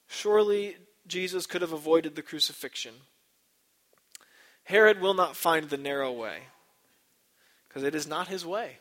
surely 0.07 0.77
Jesus 1.07 1.45
could 1.45 1.61
have 1.61 1.73
avoided 1.73 2.15
the 2.15 2.21
crucifixion. 2.21 2.93
Herod 4.63 5.01
will 5.01 5.13
not 5.13 5.35
find 5.35 5.69
the 5.69 5.77
narrow 5.77 6.11
way, 6.11 6.43
because 7.67 7.83
it 7.83 7.95
is 7.95 8.07
not 8.07 8.27
his 8.27 8.45
way, 8.45 8.77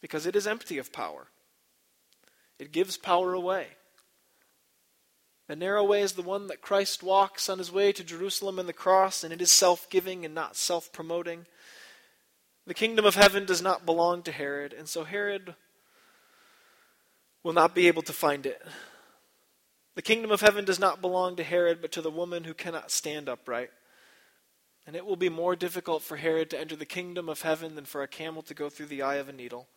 because 0.00 0.26
it 0.26 0.36
is 0.36 0.46
empty 0.46 0.78
of 0.78 0.92
power. 0.92 1.28
It 2.58 2.72
gives 2.72 2.96
power 2.96 3.34
away. 3.34 3.68
The 5.48 5.56
narrow 5.56 5.84
way 5.84 6.00
is 6.00 6.12
the 6.12 6.22
one 6.22 6.48
that 6.48 6.60
Christ 6.60 7.02
walks 7.02 7.48
on 7.48 7.58
his 7.58 7.70
way 7.70 7.92
to 7.92 8.02
Jerusalem 8.02 8.58
and 8.58 8.68
the 8.68 8.72
cross, 8.72 9.22
and 9.22 9.32
it 9.32 9.40
is 9.40 9.50
self 9.50 9.88
giving 9.90 10.24
and 10.24 10.34
not 10.34 10.56
self 10.56 10.92
promoting. 10.92 11.46
The 12.66 12.74
kingdom 12.74 13.04
of 13.04 13.14
heaven 13.14 13.44
does 13.44 13.62
not 13.62 13.86
belong 13.86 14.22
to 14.22 14.32
Herod, 14.32 14.72
and 14.72 14.88
so 14.88 15.04
Herod 15.04 15.54
will 17.44 17.52
not 17.52 17.76
be 17.76 17.86
able 17.86 18.02
to 18.02 18.12
find 18.12 18.44
it. 18.44 18.60
The 19.96 20.02
kingdom 20.02 20.30
of 20.30 20.42
heaven 20.42 20.66
does 20.66 20.78
not 20.78 21.00
belong 21.00 21.36
to 21.36 21.42
Herod, 21.42 21.80
but 21.80 21.90
to 21.92 22.02
the 22.02 22.10
woman 22.10 22.44
who 22.44 22.52
cannot 22.54 22.90
stand 22.90 23.30
upright. 23.30 23.70
And 24.86 24.94
it 24.94 25.06
will 25.06 25.16
be 25.16 25.30
more 25.30 25.56
difficult 25.56 26.02
for 26.02 26.18
Herod 26.18 26.50
to 26.50 26.60
enter 26.60 26.76
the 26.76 26.84
kingdom 26.84 27.28
of 27.30 27.42
heaven 27.42 27.74
than 27.74 27.86
for 27.86 28.02
a 28.02 28.08
camel 28.08 28.42
to 28.42 28.54
go 28.54 28.68
through 28.68 28.86
the 28.86 29.02
eye 29.02 29.16
of 29.16 29.28
a 29.28 29.32
needle. 29.32 29.68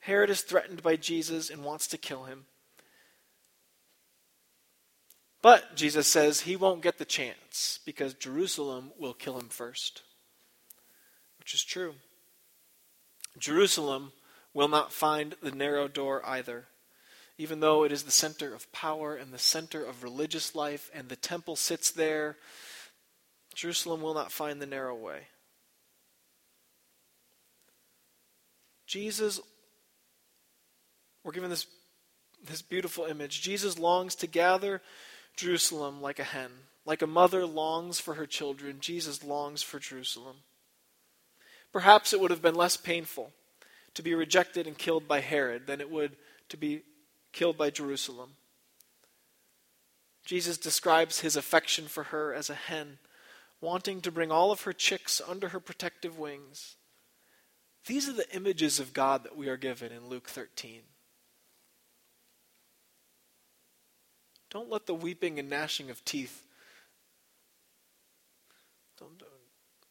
Herod 0.00 0.28
is 0.28 0.42
threatened 0.42 0.82
by 0.82 0.96
Jesus 0.96 1.50
and 1.50 1.64
wants 1.64 1.86
to 1.86 1.96
kill 1.96 2.24
him. 2.24 2.46
But 5.40 5.76
Jesus 5.76 6.08
says 6.08 6.40
he 6.40 6.56
won't 6.56 6.82
get 6.82 6.98
the 6.98 7.04
chance 7.04 7.78
because 7.86 8.12
Jerusalem 8.12 8.90
will 8.98 9.14
kill 9.14 9.38
him 9.38 9.48
first, 9.48 10.02
which 11.38 11.54
is 11.54 11.62
true. 11.62 11.94
Jerusalem 13.38 14.12
will 14.52 14.68
not 14.68 14.92
find 14.92 15.36
the 15.40 15.52
narrow 15.52 15.86
door 15.86 16.22
either. 16.26 16.66
Even 17.38 17.60
though 17.60 17.84
it 17.84 17.92
is 17.92 18.04
the 18.04 18.10
center 18.10 18.54
of 18.54 18.70
power 18.72 19.14
and 19.14 19.32
the 19.32 19.38
center 19.38 19.84
of 19.84 20.02
religious 20.02 20.54
life, 20.54 20.90
and 20.94 21.08
the 21.08 21.16
temple 21.16 21.56
sits 21.56 21.90
there, 21.90 22.36
Jerusalem 23.54 24.00
will 24.00 24.14
not 24.14 24.32
find 24.32 24.60
the 24.60 24.66
narrow 24.66 24.94
way. 24.94 25.28
Jesus, 28.86 29.40
we're 31.24 31.32
given 31.32 31.50
this, 31.50 31.66
this 32.46 32.62
beautiful 32.62 33.04
image. 33.04 33.42
Jesus 33.42 33.78
longs 33.78 34.14
to 34.16 34.26
gather 34.26 34.80
Jerusalem 35.36 36.00
like 36.00 36.18
a 36.18 36.24
hen. 36.24 36.50
Like 36.84 37.02
a 37.02 37.06
mother 37.06 37.44
longs 37.44 37.98
for 37.98 38.14
her 38.14 38.26
children, 38.26 38.76
Jesus 38.80 39.24
longs 39.24 39.60
for 39.60 39.80
Jerusalem. 39.80 40.36
Perhaps 41.72 42.12
it 42.12 42.20
would 42.20 42.30
have 42.30 42.42
been 42.42 42.54
less 42.54 42.76
painful 42.76 43.32
to 43.94 44.02
be 44.02 44.14
rejected 44.14 44.66
and 44.66 44.78
killed 44.78 45.08
by 45.08 45.20
Herod 45.20 45.66
than 45.66 45.80
it 45.80 45.90
would 45.90 46.16
to 46.48 46.56
be 46.56 46.82
killed 47.36 47.58
by 47.58 47.68
Jerusalem. 47.68 48.30
Jesus 50.24 50.56
describes 50.56 51.20
his 51.20 51.36
affection 51.36 51.86
for 51.86 52.04
her 52.04 52.32
as 52.32 52.48
a 52.48 52.54
hen, 52.54 52.98
wanting 53.60 54.00
to 54.00 54.10
bring 54.10 54.32
all 54.32 54.50
of 54.50 54.62
her 54.62 54.72
chicks 54.72 55.20
under 55.28 55.50
her 55.50 55.60
protective 55.60 56.18
wings. 56.18 56.76
These 57.86 58.08
are 58.08 58.14
the 58.14 58.34
images 58.34 58.80
of 58.80 58.94
God 58.94 59.22
that 59.22 59.36
we 59.36 59.48
are 59.48 59.58
given 59.58 59.92
in 59.92 60.08
Luke 60.08 60.28
13. 60.28 60.80
Don't 64.50 64.70
let 64.70 64.86
the 64.86 64.94
weeping 64.94 65.38
and 65.38 65.50
gnashing 65.50 65.90
of 65.90 66.02
teeth, 66.06 66.42
don't, 68.98 69.22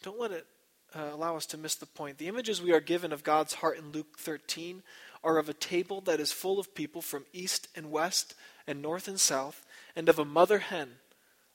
don't, 0.01 0.19
let 0.19 0.31
it 0.31 0.47
uh, 0.95 1.09
allow 1.13 1.35
us 1.35 1.45
to 1.45 1.59
miss 1.59 1.75
the 1.75 1.85
point. 1.85 2.17
The 2.17 2.27
images 2.27 2.59
we 2.59 2.73
are 2.73 2.79
given 2.79 3.13
of 3.13 3.23
God's 3.23 3.53
heart 3.53 3.77
in 3.77 3.91
Luke 3.91 4.17
13 4.17 4.81
are 5.25 5.37
of 5.37 5.49
a 5.49 5.53
table 5.53 5.99
that 6.01 6.19
is 6.19 6.31
full 6.31 6.59
of 6.59 6.75
people 6.75 7.01
from 7.01 7.25
east 7.33 7.67
and 7.75 7.91
west 7.91 8.35
and 8.67 8.81
north 8.81 9.07
and 9.07 9.19
south, 9.19 9.65
and 9.95 10.07
of 10.07 10.19
a 10.19 10.25
mother 10.25 10.59
hen 10.59 10.91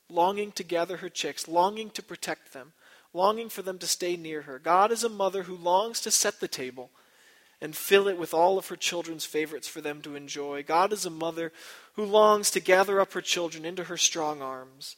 longing 0.08 0.52
to 0.52 0.64
gather 0.64 0.98
her 0.98 1.08
chicks, 1.08 1.46
longing 1.46 1.88
to 1.90 2.02
protect 2.02 2.52
them, 2.52 2.72
longing 3.14 3.48
for 3.48 3.62
them 3.62 3.78
to 3.78 3.86
stay 3.86 4.16
near 4.16 4.42
her. 4.42 4.58
God 4.58 4.90
is 4.90 5.04
a 5.04 5.08
mother 5.08 5.44
who 5.44 5.54
longs 5.54 6.00
to 6.00 6.10
set 6.10 6.40
the 6.40 6.48
table 6.48 6.90
and 7.60 7.76
fill 7.76 8.08
it 8.08 8.18
with 8.18 8.34
all 8.34 8.58
of 8.58 8.68
her 8.68 8.76
children's 8.76 9.24
favorites 9.24 9.68
for 9.68 9.80
them 9.80 10.02
to 10.02 10.16
enjoy. 10.16 10.62
God 10.62 10.92
is 10.92 11.06
a 11.06 11.10
mother 11.10 11.52
who 11.94 12.04
longs 12.04 12.50
to 12.50 12.60
gather 12.60 13.00
up 13.00 13.12
her 13.12 13.20
children 13.20 13.64
into 13.64 13.84
her 13.84 13.96
strong 13.96 14.42
arms 14.42 14.96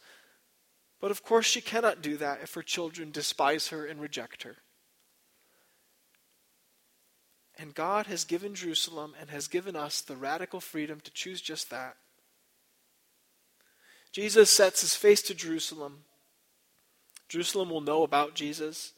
but 1.03 1.11
of 1.11 1.25
course, 1.25 1.47
she 1.47 1.61
cannot 1.61 2.01
do 2.01 2.17
that 2.19 2.39
if 2.45 2.55
her 2.55 2.63
children 2.63 3.11
despise 3.11 3.69
her 3.69 3.85
and 3.85 4.01
reject 4.01 4.45
her. 4.45 4.59
And 7.59 7.75
God 7.75 8.07
has 8.07 8.25
given 8.25 8.55
Jerusalem 8.55 9.15
and 9.21 9.31
has 9.31 9.47
given 9.47 9.77
us 9.77 10.01
the 10.01 10.17
radical 10.17 10.61
freedom 10.61 11.01
to 11.01 11.11
choose 11.13 11.41
just 11.41 11.71
that. 11.71 11.97
Jesus 14.11 14.51
sets 14.51 14.81
his 14.81 14.95
face 14.95 15.23
to 15.23 15.35
Jerusalem. 15.35 16.05
Jerusalem 17.29 17.71
will 17.71 17.81
know 17.81 18.03
about 18.03 18.35
Jesus. 18.35 18.93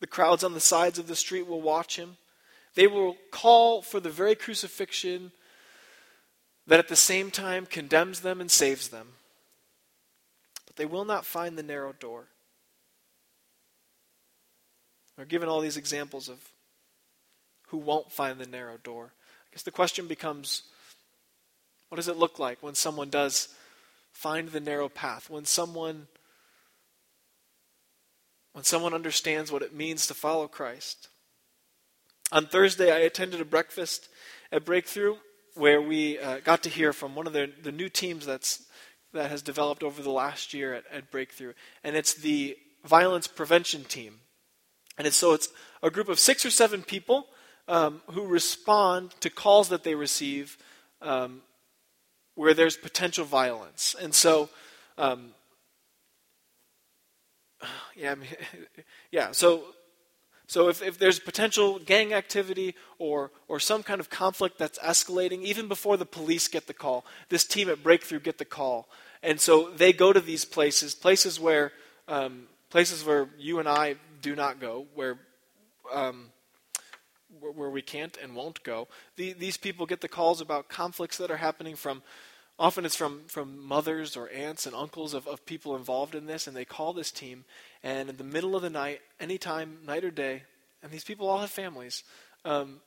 The 0.00 0.06
crowds 0.06 0.44
on 0.44 0.54
the 0.54 0.60
sides 0.60 0.98
of 0.98 1.06
the 1.06 1.16
street 1.16 1.46
will 1.46 1.60
watch 1.60 1.96
him. 1.96 2.16
They 2.74 2.86
will 2.86 3.16
call 3.30 3.82
for 3.82 4.00
the 4.00 4.10
very 4.10 4.34
crucifixion 4.34 5.32
that 6.66 6.78
at 6.78 6.88
the 6.88 6.96
same 6.96 7.30
time 7.30 7.66
condemns 7.66 8.20
them 8.20 8.40
and 8.40 8.50
saves 8.50 8.88
them 8.88 9.08
but 10.74 10.82
they 10.82 10.86
will 10.86 11.04
not 11.04 11.24
find 11.24 11.56
the 11.56 11.62
narrow 11.62 11.92
door. 11.92 12.26
We're 15.16 15.24
given 15.24 15.48
all 15.48 15.60
these 15.60 15.76
examples 15.76 16.28
of 16.28 16.40
who 17.68 17.78
won't 17.78 18.12
find 18.12 18.38
the 18.38 18.46
narrow 18.46 18.76
door. 18.82 19.12
I 19.14 19.48
guess 19.52 19.62
the 19.62 19.70
question 19.70 20.06
becomes 20.06 20.62
what 21.88 21.96
does 21.96 22.08
it 22.08 22.16
look 22.16 22.38
like 22.38 22.62
when 22.62 22.74
someone 22.74 23.10
does 23.10 23.48
find 24.12 24.48
the 24.48 24.60
narrow 24.60 24.88
path? 24.88 25.30
When 25.30 25.44
someone 25.44 26.08
when 28.52 28.64
someone 28.64 28.94
understands 28.94 29.50
what 29.50 29.62
it 29.62 29.74
means 29.74 30.06
to 30.06 30.14
follow 30.14 30.46
Christ. 30.46 31.08
On 32.30 32.46
Thursday, 32.46 32.92
I 32.92 32.98
attended 32.98 33.40
a 33.40 33.44
breakfast 33.44 34.08
at 34.52 34.64
Breakthrough 34.64 35.16
where 35.54 35.82
we 35.82 36.18
uh, 36.20 36.38
got 36.38 36.62
to 36.62 36.68
hear 36.68 36.92
from 36.92 37.14
one 37.16 37.26
of 37.26 37.32
the, 37.32 37.50
the 37.62 37.72
new 37.72 37.88
teams 37.88 38.24
that's 38.24 38.64
that 39.12 39.30
has 39.30 39.42
developed 39.42 39.84
over 39.84 40.02
the 40.02 40.10
last 40.10 40.52
year 40.52 40.74
at, 40.74 40.84
at 40.92 41.10
Breakthrough, 41.10 41.52
and 41.84 41.94
it's 41.96 42.14
the 42.14 42.56
violence 42.84 43.26
prevention 43.26 43.84
team. 43.84 44.20
And 44.98 45.06
it's, 45.06 45.16
so 45.16 45.32
it's 45.32 45.48
a 45.82 45.90
group 45.90 46.08
of 46.08 46.18
six 46.18 46.44
or 46.44 46.50
seven 46.50 46.82
people 46.82 47.26
um, 47.68 48.02
who 48.10 48.26
respond 48.26 49.14
to 49.20 49.30
calls 49.30 49.68
that 49.70 49.84
they 49.84 49.94
receive 49.94 50.58
um, 51.02 51.42
where 52.34 52.54
there's 52.54 52.76
potential 52.76 53.24
violence. 53.24 53.94
And 54.00 54.14
so, 54.14 54.48
um, 54.98 55.30
yeah, 57.96 58.12
I 58.12 58.14
mean, 58.16 58.28
yeah. 59.10 59.32
So, 59.32 59.64
so 60.46 60.68
if, 60.68 60.82
if 60.82 60.98
there's 60.98 61.18
potential 61.18 61.78
gang 61.78 62.12
activity 62.12 62.74
or 62.98 63.30
or 63.48 63.58
some 63.58 63.82
kind 63.82 64.00
of 64.00 64.10
conflict 64.10 64.58
that's 64.58 64.78
escalating, 64.80 65.42
even 65.42 65.68
before 65.68 65.96
the 65.96 66.06
police 66.06 66.48
get 66.48 66.66
the 66.66 66.74
call, 66.74 67.04
this 67.28 67.44
team 67.44 67.70
at 67.70 67.82
Breakthrough 67.82 68.20
get 68.20 68.38
the 68.38 68.44
call, 68.44 68.88
and 69.22 69.40
so 69.40 69.70
they 69.70 69.92
go 69.92 70.12
to 70.12 70.20
these 70.20 70.44
places, 70.44 70.94
places 70.94 71.40
where 71.40 71.72
um, 72.08 72.46
places 72.68 73.04
where 73.04 73.28
you 73.38 73.58
and 73.58 73.68
I 73.68 73.96
do 74.20 74.36
not 74.36 74.60
go, 74.60 74.86
where 74.94 75.18
um, 75.92 76.30
where 77.52 77.70
we 77.70 77.82
can't 77.82 78.16
and 78.22 78.34
won't 78.34 78.62
go. 78.62 78.88
The, 79.16 79.32
these 79.32 79.56
people 79.56 79.86
get 79.86 80.00
the 80.00 80.08
calls 80.08 80.40
about 80.40 80.68
conflicts 80.68 81.18
that 81.18 81.30
are 81.30 81.36
happening 81.36 81.76
from, 81.76 82.02
often 82.58 82.84
it's 82.84 82.96
from, 82.96 83.22
from 83.26 83.64
mothers 83.64 84.16
or 84.16 84.30
aunts 84.30 84.66
and 84.66 84.74
uncles 84.74 85.14
of, 85.14 85.26
of 85.26 85.46
people 85.46 85.76
involved 85.76 86.14
in 86.14 86.26
this, 86.26 86.46
and 86.46 86.56
they 86.56 86.64
call 86.64 86.92
this 86.92 87.10
team, 87.10 87.44
and 87.82 88.08
in 88.08 88.16
the 88.16 88.24
middle 88.24 88.56
of 88.56 88.62
the 88.62 88.70
night, 88.70 89.00
anytime, 89.20 89.78
night 89.86 90.04
or 90.04 90.10
day, 90.10 90.42
and 90.82 90.92
these 90.92 91.04
people 91.04 91.28
all 91.28 91.40
have 91.40 91.50
families, 91.50 92.02
um, 92.44 92.80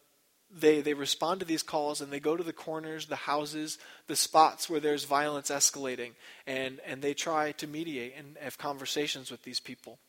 they, 0.49 0.81
they 0.81 0.93
respond 0.93 1.39
to 1.41 1.45
these 1.45 1.63
calls 1.63 1.99
and 1.99 2.11
they 2.11 2.19
go 2.19 2.37
to 2.37 2.43
the 2.43 2.53
corners, 2.53 3.07
the 3.07 3.15
houses, 3.15 3.77
the 4.07 4.15
spots 4.15 4.69
where 4.69 4.79
there's 4.79 5.03
violence 5.03 5.49
escalating, 5.49 6.11
and, 6.45 6.79
and 6.85 7.01
they 7.01 7.13
try 7.13 7.51
to 7.53 7.67
mediate 7.67 8.13
and 8.17 8.37
have 8.39 8.57
conversations 8.57 9.29
with 9.29 9.43
these 9.43 9.59
people. 9.59 9.99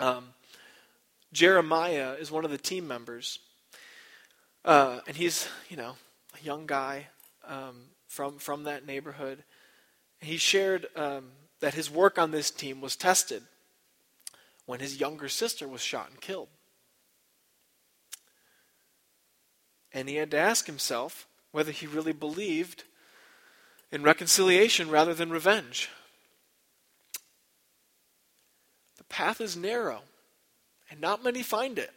Um, 0.00 0.34
Jeremiah 1.32 2.14
is 2.14 2.30
one 2.30 2.44
of 2.44 2.50
the 2.50 2.58
team 2.58 2.88
members. 2.88 3.38
Uh, 4.64 5.00
and 5.06 5.16
he's, 5.16 5.48
you 5.68 5.76
know, 5.76 5.94
a 6.38 6.44
young 6.44 6.66
guy 6.66 7.08
um, 7.46 7.76
from, 8.08 8.38
from 8.38 8.64
that 8.64 8.86
neighborhood. 8.86 9.42
He 10.20 10.36
shared 10.36 10.86
um, 10.96 11.30
that 11.60 11.74
his 11.74 11.90
work 11.90 12.18
on 12.18 12.30
this 12.30 12.50
team 12.50 12.80
was 12.80 12.96
tested 12.96 13.42
when 14.66 14.80
his 14.80 15.00
younger 15.00 15.28
sister 15.28 15.66
was 15.66 15.80
shot 15.80 16.10
and 16.10 16.20
killed. 16.20 16.48
And 19.92 20.08
he 20.08 20.16
had 20.16 20.30
to 20.32 20.38
ask 20.38 20.66
himself 20.66 21.26
whether 21.52 21.72
he 21.72 21.86
really 21.86 22.12
believed 22.12 22.84
in 23.90 24.02
reconciliation 24.02 24.90
rather 24.90 25.14
than 25.14 25.30
revenge. 25.30 25.88
The 28.98 29.04
path 29.04 29.40
is 29.40 29.56
narrow, 29.56 30.02
and 30.90 31.00
not 31.00 31.24
many 31.24 31.42
find 31.42 31.78
it. 31.78 31.90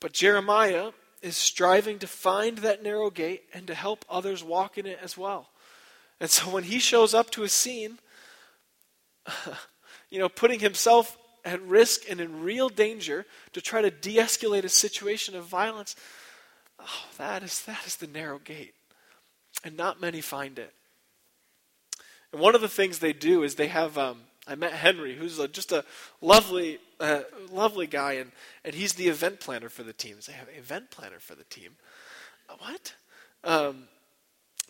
But 0.00 0.12
Jeremiah 0.12 0.90
is 1.22 1.36
striving 1.36 1.98
to 1.98 2.06
find 2.06 2.58
that 2.58 2.82
narrow 2.82 3.10
gate 3.10 3.42
and 3.52 3.66
to 3.66 3.74
help 3.74 4.04
others 4.08 4.44
walk 4.44 4.78
in 4.78 4.86
it 4.86 4.98
as 5.02 5.18
well. 5.18 5.50
And 6.20 6.30
so 6.30 6.50
when 6.50 6.64
he 6.64 6.78
shows 6.78 7.14
up 7.14 7.30
to 7.30 7.42
a 7.42 7.48
scene, 7.48 7.98
you 10.10 10.18
know, 10.18 10.28
putting 10.28 10.60
himself 10.60 11.16
at 11.44 11.62
risk 11.62 12.02
and 12.08 12.20
in 12.20 12.42
real 12.42 12.68
danger 12.68 13.24
to 13.52 13.60
try 13.60 13.82
to 13.82 13.90
de 13.90 14.16
escalate 14.16 14.64
a 14.64 14.68
situation 14.68 15.36
of 15.36 15.44
violence, 15.44 15.96
oh, 16.78 17.04
that, 17.16 17.42
is, 17.42 17.62
that 17.64 17.86
is 17.86 17.96
the 17.96 18.06
narrow 18.06 18.38
gate. 18.38 18.74
And 19.64 19.76
not 19.76 20.00
many 20.00 20.20
find 20.20 20.58
it. 20.58 20.72
And 22.32 22.40
one 22.40 22.54
of 22.54 22.60
the 22.60 22.68
things 22.68 22.98
they 22.98 23.12
do 23.12 23.42
is 23.42 23.54
they 23.54 23.68
have, 23.68 23.96
um, 23.98 24.20
I 24.46 24.54
met 24.54 24.72
Henry, 24.72 25.16
who's 25.16 25.38
a, 25.38 25.48
just 25.48 25.72
a 25.72 25.84
lovely 26.20 26.78
uh, 27.00 27.22
lovely 27.50 27.86
guy, 27.86 28.14
and, 28.14 28.32
and 28.64 28.74
he's 28.74 28.94
the 28.94 29.08
event 29.08 29.40
planner 29.40 29.68
for 29.68 29.82
the 29.82 29.92
team. 29.92 30.16
They 30.26 30.32
have 30.32 30.48
an 30.48 30.54
event 30.56 30.90
planner 30.90 31.18
for 31.18 31.34
the 31.34 31.44
team. 31.44 31.76
Uh, 32.48 32.54
what? 32.58 32.94
Um, 33.44 33.88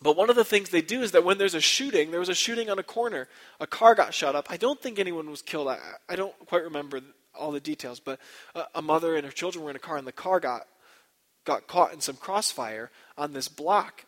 but 0.00 0.16
one 0.16 0.30
of 0.30 0.36
the 0.36 0.44
things 0.44 0.68
they 0.68 0.82
do 0.82 1.02
is 1.02 1.12
that 1.12 1.24
when 1.24 1.38
there's 1.38 1.54
a 1.54 1.60
shooting, 1.60 2.10
there 2.10 2.20
was 2.20 2.28
a 2.28 2.34
shooting 2.34 2.70
on 2.70 2.78
a 2.78 2.84
corner, 2.84 3.28
a 3.58 3.66
car 3.66 3.94
got 3.94 4.14
shot 4.14 4.36
up. 4.36 4.46
I 4.48 4.56
don't 4.56 4.80
think 4.80 4.98
anyone 4.98 5.28
was 5.30 5.42
killed. 5.42 5.68
I, 5.68 5.78
I 6.08 6.14
don't 6.16 6.34
quite 6.46 6.62
remember 6.62 7.00
all 7.34 7.50
the 7.50 7.60
details, 7.60 7.98
but 7.98 8.20
a, 8.54 8.64
a 8.76 8.82
mother 8.82 9.16
and 9.16 9.24
her 9.24 9.32
children 9.32 9.64
were 9.64 9.70
in 9.70 9.76
a 9.76 9.80
car, 9.80 9.96
and 9.96 10.06
the 10.06 10.12
car 10.12 10.40
got 10.40 10.66
got 11.44 11.66
caught 11.66 11.94
in 11.94 12.00
some 12.00 12.16
crossfire 12.16 12.90
on 13.16 13.32
this 13.32 13.48
block. 13.48 14.04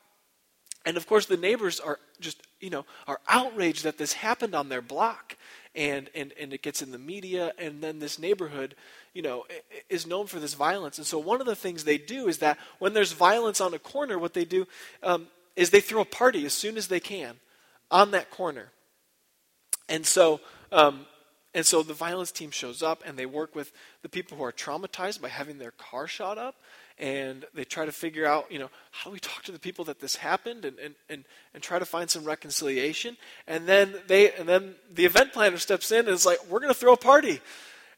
And 0.84 0.96
of 0.96 1.06
course, 1.06 1.26
the 1.26 1.36
neighbors 1.36 1.80
are 1.80 1.98
just, 2.20 2.42
you 2.60 2.70
know, 2.70 2.84
are 3.06 3.20
outraged 3.28 3.84
that 3.84 3.98
this 3.98 4.12
happened 4.12 4.54
on 4.54 4.68
their 4.68 4.82
block 4.82 5.36
and, 5.74 6.10
and, 6.14 6.32
and 6.40 6.52
it 6.52 6.62
gets 6.62 6.82
in 6.82 6.90
the 6.90 6.98
media, 6.98 7.52
and 7.58 7.82
then 7.82 7.98
this 7.98 8.18
neighborhood, 8.18 8.74
you 9.14 9.22
know, 9.22 9.44
is 9.88 10.06
known 10.06 10.26
for 10.26 10.40
this 10.40 10.54
violence. 10.54 10.98
And 10.98 11.06
so 11.06 11.18
one 11.18 11.40
of 11.40 11.46
the 11.46 11.56
things 11.56 11.84
they 11.84 11.98
do 11.98 12.28
is 12.28 12.38
that 12.38 12.58
when 12.78 12.92
there's 12.92 13.12
violence 13.12 13.60
on 13.60 13.74
a 13.74 13.78
corner, 13.78 14.18
what 14.18 14.34
they 14.34 14.44
do 14.44 14.66
um, 15.02 15.28
is 15.56 15.70
they 15.70 15.80
throw 15.80 16.00
a 16.00 16.06
party 16.06 16.44
as 16.44 16.52
soon 16.52 16.76
as 16.76 16.88
they 16.88 17.00
can 17.00 17.36
on 17.90 18.10
that 18.10 18.30
corner. 18.30 18.70
And 19.88 20.06
so, 20.06 20.40
um, 20.72 21.06
and 21.54 21.66
so 21.66 21.82
the 21.82 21.94
violence 21.94 22.30
team 22.30 22.50
shows 22.50 22.82
up 22.82 23.02
and 23.04 23.18
they 23.18 23.26
work 23.26 23.54
with 23.54 23.72
the 24.02 24.08
people 24.08 24.36
who 24.36 24.44
are 24.44 24.52
traumatized 24.52 25.20
by 25.20 25.28
having 25.28 25.58
their 25.58 25.72
car 25.72 26.06
shot 26.06 26.38
up 26.38 26.56
and 27.00 27.46
they 27.54 27.64
try 27.64 27.86
to 27.86 27.92
figure 27.92 28.26
out, 28.26 28.52
you 28.52 28.58
know, 28.58 28.68
how 28.92 29.10
do 29.10 29.14
we 29.14 29.18
talk 29.18 29.42
to 29.44 29.52
the 29.52 29.58
people 29.58 29.86
that 29.86 30.00
this 30.00 30.16
happened 30.16 30.66
and, 30.66 30.78
and, 30.78 30.94
and, 31.08 31.24
and 31.54 31.62
try 31.62 31.78
to 31.78 31.86
find 31.86 32.10
some 32.10 32.24
reconciliation. 32.24 33.16
And 33.46 33.66
then 33.66 33.94
they 34.06 34.32
and 34.32 34.46
then 34.46 34.74
the 34.94 35.06
event 35.06 35.32
planner 35.32 35.56
steps 35.56 35.90
in 35.90 36.00
and 36.00 36.08
is 36.08 36.26
like, 36.26 36.38
we're 36.48 36.60
going 36.60 36.72
to 36.72 36.78
throw 36.78 36.92
a 36.92 36.98
party. 36.98 37.40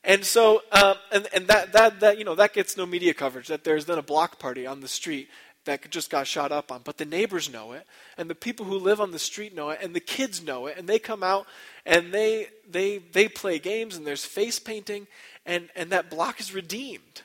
And 0.05 0.25
so, 0.25 0.63
um, 0.73 0.95
and, 1.13 1.29
and 1.35 1.47
that, 1.49 1.73
that, 1.73 2.01
that, 2.01 2.19
you 2.19 2.25
know, 2.25 2.35
that 2.37 2.53
gets 2.53 2.77
no 2.77 2.87
media 2.87 3.13
coverage, 3.15 3.49
that 3.49 3.65
there's 3.65 3.85
then 3.85 3.99
a 3.99 4.03
block 4.03 4.39
party 4.39 4.67
on 4.67 4.81
the 4.81 4.89
street 4.89 5.29
that 5.65 5.89
just 5.91 6.11
got 6.11 6.27
shot 6.27 6.51
up 6.51 6.73
on. 6.73 6.81
But 6.83 6.97
the 6.97 7.05
neighbors 7.05 7.53
know 7.53 7.73
it, 7.73 7.87
and 8.19 8.29
the 8.29 8.35
people 8.35 8.67
who 8.67 8.79
live 8.79 9.01
on 9.01 9.13
the 9.13 9.19
street 9.19 9.55
know 9.55 9.71
it, 9.71 9.79
and 9.81 9.95
the 9.95 10.01
kids 10.01 10.43
know 10.43 10.67
it, 10.67 10.77
and 10.77 10.89
they 10.89 10.99
come 10.99 11.23
out 11.23 11.47
and 11.87 12.13
they, 12.13 12.49
they, 12.69 12.99
they 12.99 13.29
play 13.29 13.61
games, 13.61 13.97
and 13.97 14.05
there's 14.05 14.25
face 14.25 14.59
painting, 14.59 15.07
and, 15.47 15.69
and 15.77 15.91
that 15.91 16.11
block 16.11 16.41
is 16.41 16.53
redeemed. 16.53 17.23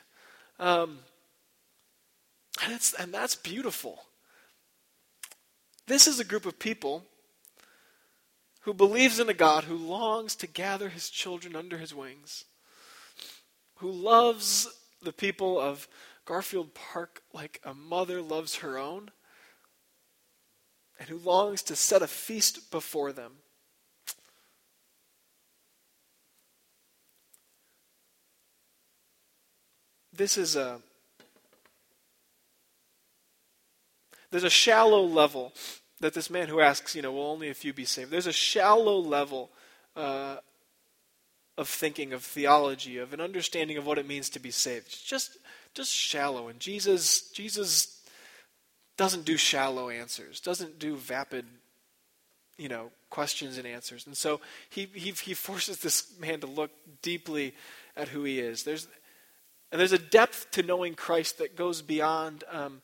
Um, 0.60 1.00
and, 2.62 2.72
it's, 2.72 2.94
and 2.94 3.12
that's 3.12 3.34
beautiful. 3.34 4.04
This 5.86 6.06
is 6.06 6.20
a 6.20 6.24
group 6.24 6.44
of 6.44 6.58
people 6.58 7.04
who 8.62 8.74
believes 8.74 9.18
in 9.18 9.28
a 9.28 9.34
God 9.34 9.64
who 9.64 9.76
longs 9.76 10.34
to 10.36 10.46
gather 10.46 10.90
his 10.90 11.08
children 11.08 11.56
under 11.56 11.78
his 11.78 11.94
wings, 11.94 12.44
who 13.76 13.90
loves 13.90 14.68
the 15.00 15.12
people 15.12 15.58
of 15.58 15.88
Garfield 16.26 16.74
Park 16.74 17.22
like 17.32 17.60
a 17.64 17.72
mother 17.72 18.20
loves 18.20 18.56
her 18.56 18.76
own, 18.76 19.10
and 20.98 21.08
who 21.08 21.16
longs 21.16 21.62
to 21.62 21.76
set 21.76 22.02
a 22.02 22.06
feast 22.06 22.70
before 22.70 23.12
them. 23.12 23.32
This 30.12 30.36
is 30.36 30.56
a 30.56 30.80
There's 34.30 34.44
a 34.44 34.50
shallow 34.50 35.02
level 35.02 35.52
that 36.00 36.14
this 36.14 36.30
man 36.30 36.48
who 36.48 36.60
asks, 36.60 36.94
you 36.94 37.02
know, 37.02 37.12
will 37.12 37.30
only 37.30 37.48
a 37.48 37.54
few 37.54 37.72
be 37.72 37.84
saved? 37.84 38.10
There's 38.10 38.26
a 38.26 38.32
shallow 38.32 38.98
level 38.98 39.50
uh, 39.96 40.36
of 41.56 41.68
thinking, 41.68 42.12
of 42.12 42.22
theology, 42.22 42.98
of 42.98 43.12
an 43.12 43.20
understanding 43.20 43.76
of 43.76 43.86
what 43.86 43.98
it 43.98 44.06
means 44.06 44.30
to 44.30 44.38
be 44.38 44.50
saved. 44.50 45.04
Just, 45.04 45.38
just 45.74 45.92
shallow. 45.92 46.48
And 46.48 46.60
Jesus, 46.60 47.30
Jesus 47.30 48.00
doesn't 48.96 49.24
do 49.24 49.36
shallow 49.36 49.90
answers, 49.90 50.40
doesn't 50.40 50.78
do 50.78 50.96
vapid, 50.96 51.46
you 52.56 52.68
know, 52.68 52.90
questions 53.10 53.58
and 53.58 53.66
answers. 53.66 54.06
And 54.06 54.16
so 54.16 54.40
he, 54.70 54.88
he, 54.92 55.10
he 55.10 55.34
forces 55.34 55.78
this 55.78 56.12
man 56.20 56.40
to 56.40 56.46
look 56.46 56.70
deeply 57.02 57.54
at 57.96 58.08
who 58.08 58.24
he 58.24 58.38
is. 58.38 58.62
There's, 58.62 58.86
and 59.72 59.80
there's 59.80 59.92
a 59.92 59.98
depth 59.98 60.50
to 60.52 60.62
knowing 60.62 60.94
Christ 60.94 61.38
that 61.38 61.56
goes 61.56 61.82
beyond 61.82 62.44
um, 62.50 62.82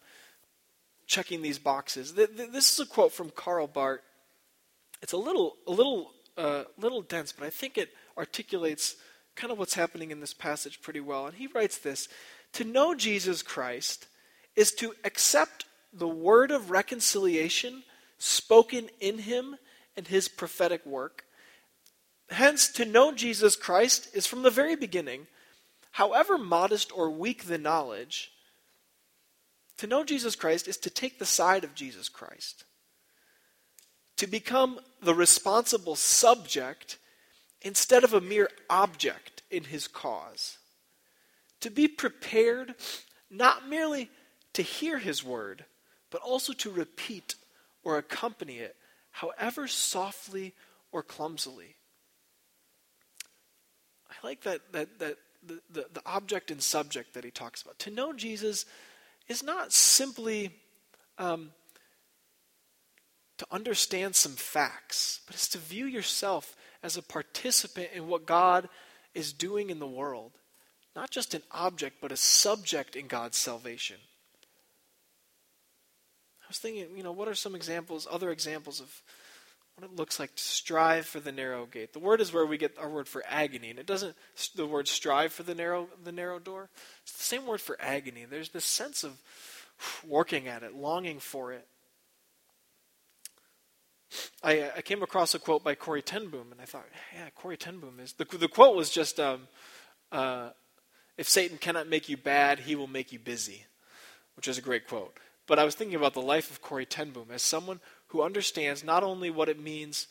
checking 1.06 1.42
these 1.42 1.58
boxes. 1.58 2.14
This 2.14 2.72
is 2.72 2.80
a 2.80 2.86
quote 2.86 3.12
from 3.12 3.30
Karl 3.30 3.66
Barth. 3.66 4.00
It's 5.02 5.12
a 5.12 5.18
little, 5.18 5.56
a 5.66 5.70
little, 5.70 6.12
uh, 6.36 6.64
little 6.78 7.02
dense, 7.02 7.32
but 7.32 7.46
I 7.46 7.50
think 7.50 7.76
it 7.76 7.90
articulates 8.16 8.96
kind 9.36 9.52
of 9.52 9.58
what's 9.58 9.74
happening 9.74 10.10
in 10.10 10.20
this 10.20 10.34
passage 10.34 10.80
pretty 10.80 11.00
well. 11.00 11.26
And 11.26 11.36
he 11.36 11.46
writes 11.48 11.78
this 11.78 12.08
To 12.54 12.64
know 12.64 12.94
Jesus 12.94 13.42
Christ 13.42 14.06
is 14.56 14.72
to 14.72 14.94
accept 15.04 15.66
the 15.92 16.08
word 16.08 16.50
of 16.50 16.70
reconciliation 16.70 17.82
spoken 18.18 18.88
in 19.00 19.18
him 19.18 19.56
and 19.96 20.08
his 20.08 20.28
prophetic 20.28 20.84
work. 20.86 21.24
Hence, 22.30 22.68
to 22.72 22.84
know 22.84 23.12
Jesus 23.12 23.54
Christ 23.54 24.08
is 24.14 24.26
from 24.26 24.42
the 24.42 24.50
very 24.50 24.76
beginning, 24.76 25.26
however 25.92 26.38
modest 26.38 26.90
or 26.96 27.10
weak 27.10 27.44
the 27.44 27.58
knowledge, 27.58 28.32
to 29.78 29.86
know 29.86 30.04
Jesus 30.04 30.36
Christ 30.36 30.68
is 30.68 30.76
to 30.78 30.90
take 30.90 31.18
the 31.18 31.26
side 31.26 31.64
of 31.64 31.74
Jesus 31.74 32.08
Christ, 32.08 32.64
to 34.16 34.26
become 34.26 34.78
the 35.02 35.14
responsible 35.14 35.96
subject 35.96 36.98
instead 37.62 38.04
of 38.04 38.14
a 38.14 38.20
mere 38.20 38.48
object 38.70 39.42
in 39.50 39.64
his 39.64 39.88
cause, 39.88 40.58
to 41.60 41.70
be 41.70 41.88
prepared 41.88 42.74
not 43.30 43.68
merely 43.68 44.10
to 44.52 44.62
hear 44.62 44.98
his 44.98 45.24
word, 45.24 45.64
but 46.10 46.22
also 46.22 46.52
to 46.52 46.70
repeat 46.70 47.34
or 47.82 47.98
accompany 47.98 48.58
it, 48.58 48.76
however 49.10 49.66
softly 49.66 50.54
or 50.92 51.02
clumsily. 51.02 51.76
I 54.10 54.26
like 54.26 54.42
that, 54.42 54.60
that, 54.72 54.98
that 55.00 55.16
the, 55.46 55.60
the, 55.70 55.86
the 55.92 56.02
object 56.06 56.50
and 56.50 56.62
subject 56.62 57.14
that 57.14 57.24
he 57.24 57.30
talks 57.30 57.62
about. 57.62 57.78
To 57.80 57.90
know 57.90 58.12
Jesus 58.12 58.64
is 59.28 59.42
not 59.42 59.72
simply 59.72 60.50
um, 61.18 61.50
to 63.38 63.46
understand 63.50 64.14
some 64.14 64.32
facts, 64.32 65.20
but 65.26 65.34
it's 65.34 65.48
to 65.48 65.58
view 65.58 65.86
yourself 65.86 66.56
as 66.82 66.96
a 66.96 67.02
participant 67.02 67.88
in 67.94 68.08
what 68.08 68.26
God 68.26 68.68
is 69.14 69.32
doing 69.32 69.70
in 69.70 69.78
the 69.78 69.86
world. 69.86 70.32
Not 70.94 71.10
just 71.10 71.34
an 71.34 71.42
object, 71.50 71.96
but 72.00 72.12
a 72.12 72.16
subject 72.16 72.94
in 72.94 73.06
God's 73.06 73.36
salvation. 73.36 73.96
I 76.42 76.46
was 76.48 76.58
thinking, 76.58 76.96
you 76.96 77.02
know, 77.02 77.12
what 77.12 77.26
are 77.26 77.34
some 77.34 77.54
examples, 77.54 78.06
other 78.10 78.30
examples 78.30 78.80
of 78.80 79.02
what 79.76 79.90
it 79.90 79.96
looks 79.96 80.20
like 80.20 80.34
to 80.36 80.42
strive 80.42 81.04
for 81.04 81.20
the 81.20 81.32
narrow 81.32 81.66
gate. 81.66 81.92
The 81.92 81.98
word 81.98 82.20
is 82.20 82.32
where 82.32 82.46
we 82.46 82.58
get 82.58 82.78
our 82.78 82.88
word 82.88 83.08
for 83.08 83.24
agony, 83.28 83.70
and 83.70 83.78
it 83.78 83.86
doesn't 83.86 84.14
the 84.54 84.66
word 84.66 84.86
strive 84.86 85.32
for 85.32 85.42
the 85.42 85.54
narrow 85.54 85.88
the 86.02 86.12
narrow 86.12 86.38
door. 86.38 86.70
It's 87.02 87.16
the 87.16 87.24
same 87.24 87.46
word 87.46 87.60
for 87.60 87.76
agony. 87.80 88.24
There's 88.24 88.50
this 88.50 88.64
sense 88.64 89.02
of 89.02 89.20
working 90.06 90.46
at 90.46 90.62
it, 90.62 90.74
longing 90.74 91.18
for 91.18 91.52
it. 91.52 91.66
I, 94.44 94.70
I 94.76 94.82
came 94.82 95.02
across 95.02 95.34
a 95.34 95.40
quote 95.40 95.64
by 95.64 95.74
Corrie 95.74 96.02
ten 96.02 96.28
Boom, 96.28 96.52
and 96.52 96.60
I 96.60 96.66
thought, 96.66 96.86
yeah, 97.12 97.30
Corrie 97.34 97.56
ten 97.56 97.80
Boom 97.80 97.98
is 97.98 98.12
the 98.12 98.24
the 98.24 98.48
quote 98.48 98.76
was 98.76 98.90
just, 98.90 99.18
um, 99.18 99.48
uh, 100.12 100.50
"If 101.18 101.28
Satan 101.28 101.58
cannot 101.58 101.88
make 101.88 102.08
you 102.08 102.16
bad, 102.16 102.60
he 102.60 102.76
will 102.76 102.86
make 102.86 103.10
you 103.10 103.18
busy," 103.18 103.64
which 104.36 104.46
is 104.46 104.56
a 104.56 104.62
great 104.62 104.86
quote. 104.86 105.18
But 105.46 105.58
I 105.58 105.64
was 105.64 105.74
thinking 105.74 105.96
about 105.96 106.14
the 106.14 106.22
life 106.22 106.50
of 106.50 106.62
Corrie 106.62 106.86
ten 106.86 107.10
Boom 107.10 107.30
as 107.32 107.42
someone 107.42 107.80
who 108.14 108.22
understands 108.22 108.84
not 108.84 109.02
only 109.02 109.28
what 109.28 109.48
it 109.48 109.60
means 109.60 110.06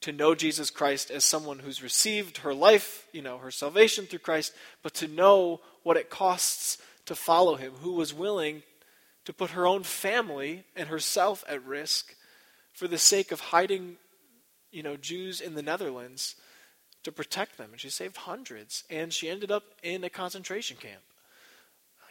to 0.00 0.12
know 0.12 0.34
Jesus 0.34 0.70
Christ 0.70 1.10
as 1.10 1.26
someone 1.26 1.58
who's 1.58 1.82
received 1.82 2.38
her 2.38 2.54
life, 2.54 3.06
you 3.12 3.20
know, 3.20 3.36
her 3.36 3.50
salvation 3.50 4.06
through 4.06 4.20
Christ, 4.20 4.54
but 4.82 4.94
to 4.94 5.06
know 5.06 5.60
what 5.82 5.98
it 5.98 6.08
costs 6.08 6.78
to 7.04 7.14
follow 7.14 7.56
him, 7.56 7.72
who 7.82 7.92
was 7.92 8.14
willing 8.14 8.62
to 9.26 9.34
put 9.34 9.50
her 9.50 9.66
own 9.66 9.82
family 9.82 10.64
and 10.74 10.88
herself 10.88 11.44
at 11.46 11.62
risk 11.66 12.14
for 12.72 12.88
the 12.88 12.96
sake 12.96 13.30
of 13.30 13.40
hiding, 13.40 13.96
you 14.70 14.82
know, 14.82 14.96
Jews 14.96 15.42
in 15.42 15.54
the 15.54 15.60
Netherlands 15.60 16.34
to 17.02 17.12
protect 17.12 17.58
them. 17.58 17.72
And 17.72 17.80
she 17.80 17.90
saved 17.90 18.16
hundreds, 18.16 18.84
and 18.88 19.12
she 19.12 19.28
ended 19.28 19.50
up 19.50 19.64
in 19.82 20.02
a 20.02 20.08
concentration 20.08 20.78
camp. 20.78 21.02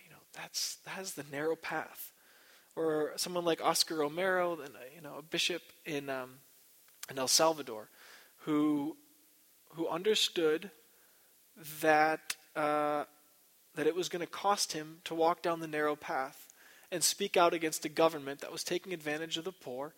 You 0.06 0.12
know, 0.12 0.22
that's 0.32 0.78
that's 0.86 1.14
the 1.14 1.26
narrow 1.32 1.56
path 1.56 2.12
or 2.78 3.14
someone 3.16 3.44
like 3.44 3.60
Oscar 3.62 3.96
Romero, 3.96 4.58
you 4.96 5.02
know, 5.02 5.16
a 5.18 5.22
bishop 5.24 5.64
in 5.86 6.10
um, 6.10 6.36
in 7.10 7.18
El 7.18 7.28
Salvador, 7.28 7.90
who 8.40 8.96
who 9.70 9.88
understood 9.88 10.70
that 11.82 12.36
uh, 12.56 13.06
that 13.76 13.88
it 13.88 13.96
was 13.96 14.10
going 14.10 14.22
to 14.22 14.32
cost 14.32 14.74
him 14.74 15.00
to 15.06 15.16
walk 15.16 15.42
down 15.42 15.60
the 15.60 15.68
narrow 15.68 15.96
path 15.96 16.48
and 16.92 17.04
speak 17.04 17.36
out 17.36 17.54
against 17.54 17.84
a 17.84 17.90
government 17.90 18.42
that 18.42 18.52
was 18.52 18.64
taking 18.64 18.94
advantage 18.94 19.38
of 19.38 19.44
the 19.44 19.52
poor 19.52 19.94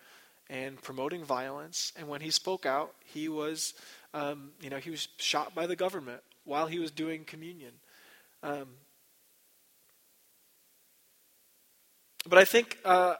and 0.49 0.81
promoting 0.81 1.23
violence. 1.23 1.93
And 1.95 2.07
when 2.07 2.21
he 2.21 2.31
spoke 2.31 2.65
out, 2.65 2.95
he 3.05 3.29
was, 3.29 3.73
um, 4.13 4.51
you 4.61 4.69
know, 4.69 4.77
he 4.77 4.89
was 4.89 5.07
shot 5.17 5.53
by 5.53 5.67
the 5.67 5.75
government 5.75 6.21
while 6.45 6.65
he 6.65 6.79
was 6.79 6.91
doing 6.91 7.25
communion. 7.25 7.73
Um, 8.41 8.69
But 12.27 12.39
I 12.39 12.45
think, 12.45 12.77
uh, 12.83 13.15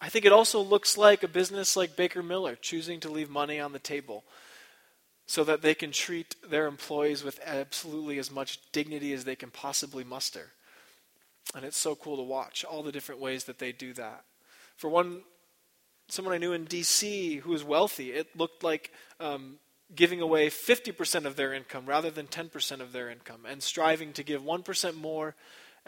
I 0.00 0.08
think 0.08 0.24
it 0.24 0.32
also 0.32 0.60
looks 0.60 0.96
like 0.96 1.22
a 1.22 1.28
business 1.28 1.76
like 1.76 1.96
Baker 1.96 2.22
Miller 2.22 2.56
choosing 2.56 3.00
to 3.00 3.10
leave 3.10 3.30
money 3.30 3.58
on 3.58 3.72
the 3.72 3.78
table 3.78 4.24
so 5.26 5.44
that 5.44 5.60
they 5.60 5.74
can 5.74 5.92
treat 5.92 6.36
their 6.48 6.66
employees 6.66 7.22
with 7.22 7.38
absolutely 7.44 8.18
as 8.18 8.30
much 8.30 8.60
dignity 8.72 9.12
as 9.12 9.24
they 9.24 9.36
can 9.36 9.50
possibly 9.50 10.04
muster. 10.04 10.52
And 11.54 11.64
it's 11.64 11.76
so 11.76 11.94
cool 11.94 12.16
to 12.16 12.22
watch 12.22 12.64
all 12.64 12.82
the 12.82 12.92
different 12.92 13.20
ways 13.20 13.44
that 13.44 13.58
they 13.58 13.72
do 13.72 13.92
that. 13.94 14.24
For 14.76 14.88
one, 14.88 15.22
someone 16.08 16.34
I 16.34 16.38
knew 16.38 16.52
in 16.52 16.64
D.C. 16.64 17.36
who 17.36 17.50
was 17.50 17.64
wealthy, 17.64 18.12
it 18.12 18.36
looked 18.36 18.62
like 18.62 18.92
um, 19.20 19.56
giving 19.94 20.20
away 20.20 20.48
50% 20.48 21.24
of 21.24 21.36
their 21.36 21.52
income 21.52 21.86
rather 21.86 22.10
than 22.10 22.26
10% 22.26 22.80
of 22.80 22.92
their 22.92 23.10
income 23.10 23.40
and 23.46 23.62
striving 23.62 24.12
to 24.14 24.22
give 24.22 24.42
1% 24.42 24.94
more 24.94 25.34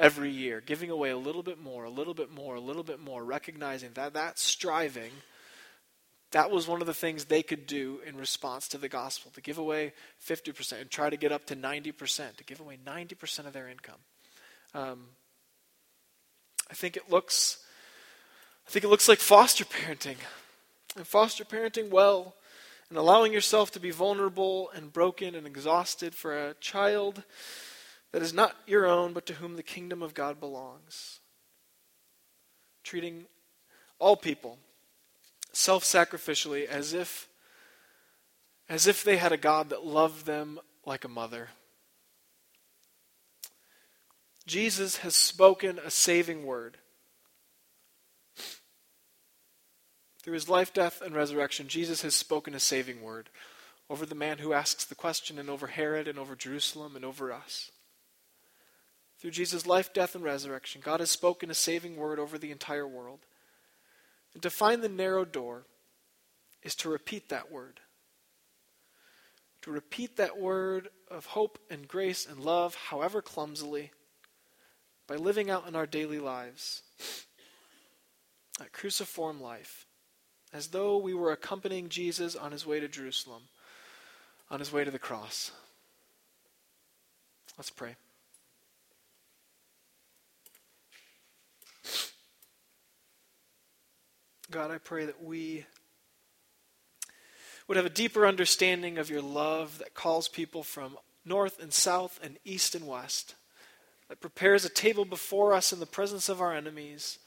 every 0.00 0.30
year, 0.30 0.62
giving 0.64 0.90
away 0.90 1.10
a 1.10 1.16
little 1.16 1.42
bit 1.42 1.60
more, 1.60 1.84
a 1.84 1.90
little 1.90 2.14
bit 2.14 2.32
more, 2.32 2.54
a 2.54 2.60
little 2.60 2.82
bit 2.82 2.98
more, 2.98 3.22
recognizing 3.22 3.90
that 3.94 4.14
that 4.14 4.38
striving, 4.38 5.12
that 6.32 6.50
was 6.50 6.66
one 6.66 6.80
of 6.80 6.86
the 6.86 6.94
things 6.94 7.26
they 7.26 7.42
could 7.42 7.66
do 7.66 8.00
in 8.06 8.16
response 8.16 8.66
to 8.68 8.78
the 8.78 8.88
gospel 8.88 9.30
to 9.34 9.40
give 9.40 9.58
away 9.58 9.92
50% 10.26 10.80
and 10.80 10.90
try 10.90 11.10
to 11.10 11.16
get 11.16 11.32
up 11.32 11.44
to 11.46 11.56
90%, 11.56 12.36
to 12.36 12.44
give 12.44 12.60
away 12.60 12.78
90% 12.84 13.46
of 13.46 13.52
their 13.52 13.68
income. 13.68 14.00
Um, 14.74 15.08
I 16.70 16.74
think 16.74 16.96
it 16.96 17.10
looks. 17.10 17.58
I 18.66 18.70
think 18.70 18.84
it 18.84 18.88
looks 18.88 19.08
like 19.08 19.18
foster 19.18 19.64
parenting. 19.64 20.16
And 20.96 21.06
foster 21.06 21.44
parenting 21.44 21.90
well 21.90 22.34
and 22.88 22.98
allowing 22.98 23.32
yourself 23.32 23.70
to 23.72 23.80
be 23.80 23.90
vulnerable 23.90 24.70
and 24.74 24.92
broken 24.92 25.34
and 25.34 25.46
exhausted 25.46 26.14
for 26.14 26.36
a 26.36 26.54
child 26.54 27.22
that 28.12 28.23
is 28.23 28.35
not 28.35 28.57
your 28.66 28.87
own, 28.87 29.12
but 29.12 29.27
to 29.27 29.35
whom 29.35 29.57
the 29.57 29.62
kingdom 29.62 30.03
of 30.03 30.14
God 30.14 30.40
belongs. 30.40 31.20
Treating 32.83 33.27
all 33.99 34.16
people 34.16 34.59
self 35.53 35.85
sacrificially 35.85 36.66
as 36.66 36.92
if 36.92 37.29
as 38.68 38.87
if 38.87 39.03
they 39.03 39.16
had 39.16 39.33
a 39.33 39.37
God 39.37 39.70
that 39.70 39.85
loved 39.85 40.27
them 40.27 40.61
like 40.87 41.05
a 41.05 41.09
mother. 41.09 41.49
Jesus 44.46 44.99
has 44.99 45.16
spoken 45.16 45.79
a 45.79 45.90
saving 45.90 46.46
word. 46.46 46.79
Through 50.23 50.35
his 50.35 50.49
life, 50.49 50.73
death, 50.73 51.03
and 51.03 51.14
resurrection, 51.14 51.66
Jesus 51.66 52.03
has 52.03 52.14
spoken 52.14 52.55
a 52.55 52.61
saving 52.61 53.03
word 53.03 53.29
over 53.88 54.07
the 54.07 54.14
man 54.14 54.38
who 54.38 54.53
asks 54.53 54.85
the 54.85 54.94
question, 54.94 55.38
and 55.38 55.51
over 55.51 55.66
Herod, 55.66 56.07
and 56.07 56.18
over 56.18 56.37
Jerusalem, 56.37 56.94
and 56.94 57.05
over 57.05 57.33
us. 57.33 57.73
Through 59.20 59.33
Jesus' 59.33 59.66
life, 59.66 59.92
death, 59.92 60.14
and 60.14 60.24
resurrection, 60.24 60.80
God 60.83 61.00
has 61.00 61.11
spoken 61.11 61.50
a 61.50 61.54
saving 61.54 61.96
word 61.96 62.18
over 62.18 62.38
the 62.38 62.50
entire 62.50 62.88
world. 62.88 63.20
And 64.33 64.42
to 64.42 64.48
find 64.48 64.83
the 64.83 64.88
narrow 64.88 65.26
door 65.26 65.64
is 66.62 66.74
to 66.76 66.88
repeat 66.88 67.28
that 67.28 67.52
word. 67.52 67.80
To 69.62 69.70
repeat 69.70 70.16
that 70.16 70.38
word 70.38 70.88
of 71.11 71.26
hope 71.26 71.59
and 71.70 71.87
grace 71.87 72.26
and 72.26 72.40
love, 72.40 72.74
however 72.74 73.20
clumsily, 73.20 73.90
by 75.06 75.16
living 75.16 75.50
out 75.50 75.68
in 75.68 75.76
our 75.76 75.87
daily 75.87 76.18
lives 76.18 76.83
that 78.59 78.72
cruciform 78.72 79.38
life, 79.40 79.87
as 80.50 80.68
though 80.68 80.96
we 80.96 81.12
were 81.12 81.33
accompanying 81.33 81.90
Jesus 81.90 82.37
on 82.37 82.52
his 82.52 82.64
way 82.64 82.80
to 82.80 82.88
Jerusalem, 82.88 83.42
on 84.50 84.61
his 84.61 84.72
way 84.72 84.83
to 84.83 84.90
the 84.90 84.98
cross. 84.98 85.50
Let's 87.59 87.70
pray. 87.70 87.96
God, 94.50 94.72
I 94.72 94.78
pray 94.78 95.04
that 95.04 95.22
we 95.22 95.64
would 97.68 97.76
have 97.76 97.86
a 97.86 97.90
deeper 97.90 98.26
understanding 98.26 98.98
of 98.98 99.08
your 99.08 99.22
love 99.22 99.78
that 99.78 99.94
calls 99.94 100.26
people 100.26 100.64
from 100.64 100.98
north 101.24 101.62
and 101.62 101.72
south 101.72 102.18
and 102.20 102.36
east 102.44 102.74
and 102.74 102.84
west, 102.84 103.36
that 104.08 104.20
prepares 104.20 104.64
a 104.64 104.68
table 104.68 105.04
before 105.04 105.52
us 105.52 105.72
in 105.72 105.78
the 105.78 105.86
presence 105.86 106.28
of 106.28 106.40
our 106.40 106.52
enemies. 106.52 107.20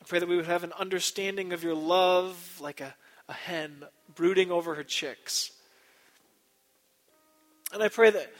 I 0.00 0.06
pray 0.06 0.18
that 0.18 0.28
we 0.28 0.36
would 0.36 0.46
have 0.46 0.64
an 0.64 0.72
understanding 0.78 1.52
of 1.52 1.62
your 1.62 1.74
love 1.74 2.58
like 2.62 2.80
a, 2.80 2.94
a 3.28 3.34
hen 3.34 3.84
brooding 4.14 4.50
over 4.50 4.74
her 4.74 4.84
chicks. 4.84 5.52
And 7.74 7.82
I 7.82 7.88
pray 7.88 8.08
that 8.08 8.32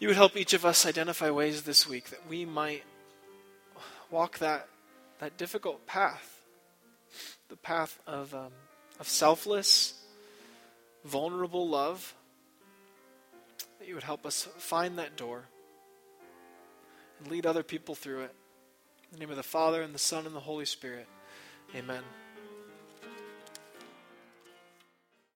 you 0.00 0.08
would 0.08 0.16
help 0.16 0.36
each 0.36 0.54
of 0.54 0.66
us 0.66 0.84
identify 0.84 1.30
ways 1.30 1.62
this 1.62 1.88
week 1.88 2.10
that 2.10 2.28
we 2.28 2.44
might 2.44 2.82
walk 4.10 4.38
that, 4.38 4.66
that 5.20 5.36
difficult 5.36 5.86
path 5.86 6.35
the 7.48 7.56
path 7.56 7.98
of, 8.06 8.34
um, 8.34 8.52
of 8.98 9.08
selfless, 9.08 9.94
vulnerable 11.04 11.68
love, 11.68 12.14
that 13.78 13.88
you 13.88 13.94
would 13.94 14.04
help 14.04 14.26
us 14.26 14.48
find 14.58 14.98
that 14.98 15.16
door 15.16 15.44
and 17.18 17.30
lead 17.30 17.46
other 17.46 17.62
people 17.62 17.94
through 17.94 18.22
it. 18.22 18.34
In 19.12 19.18
the 19.18 19.20
name 19.20 19.30
of 19.30 19.36
the 19.36 19.42
Father, 19.42 19.82
and 19.82 19.94
the 19.94 19.98
Son, 19.98 20.26
and 20.26 20.34
the 20.34 20.40
Holy 20.40 20.64
Spirit. 20.64 21.06
Amen. 21.74 22.02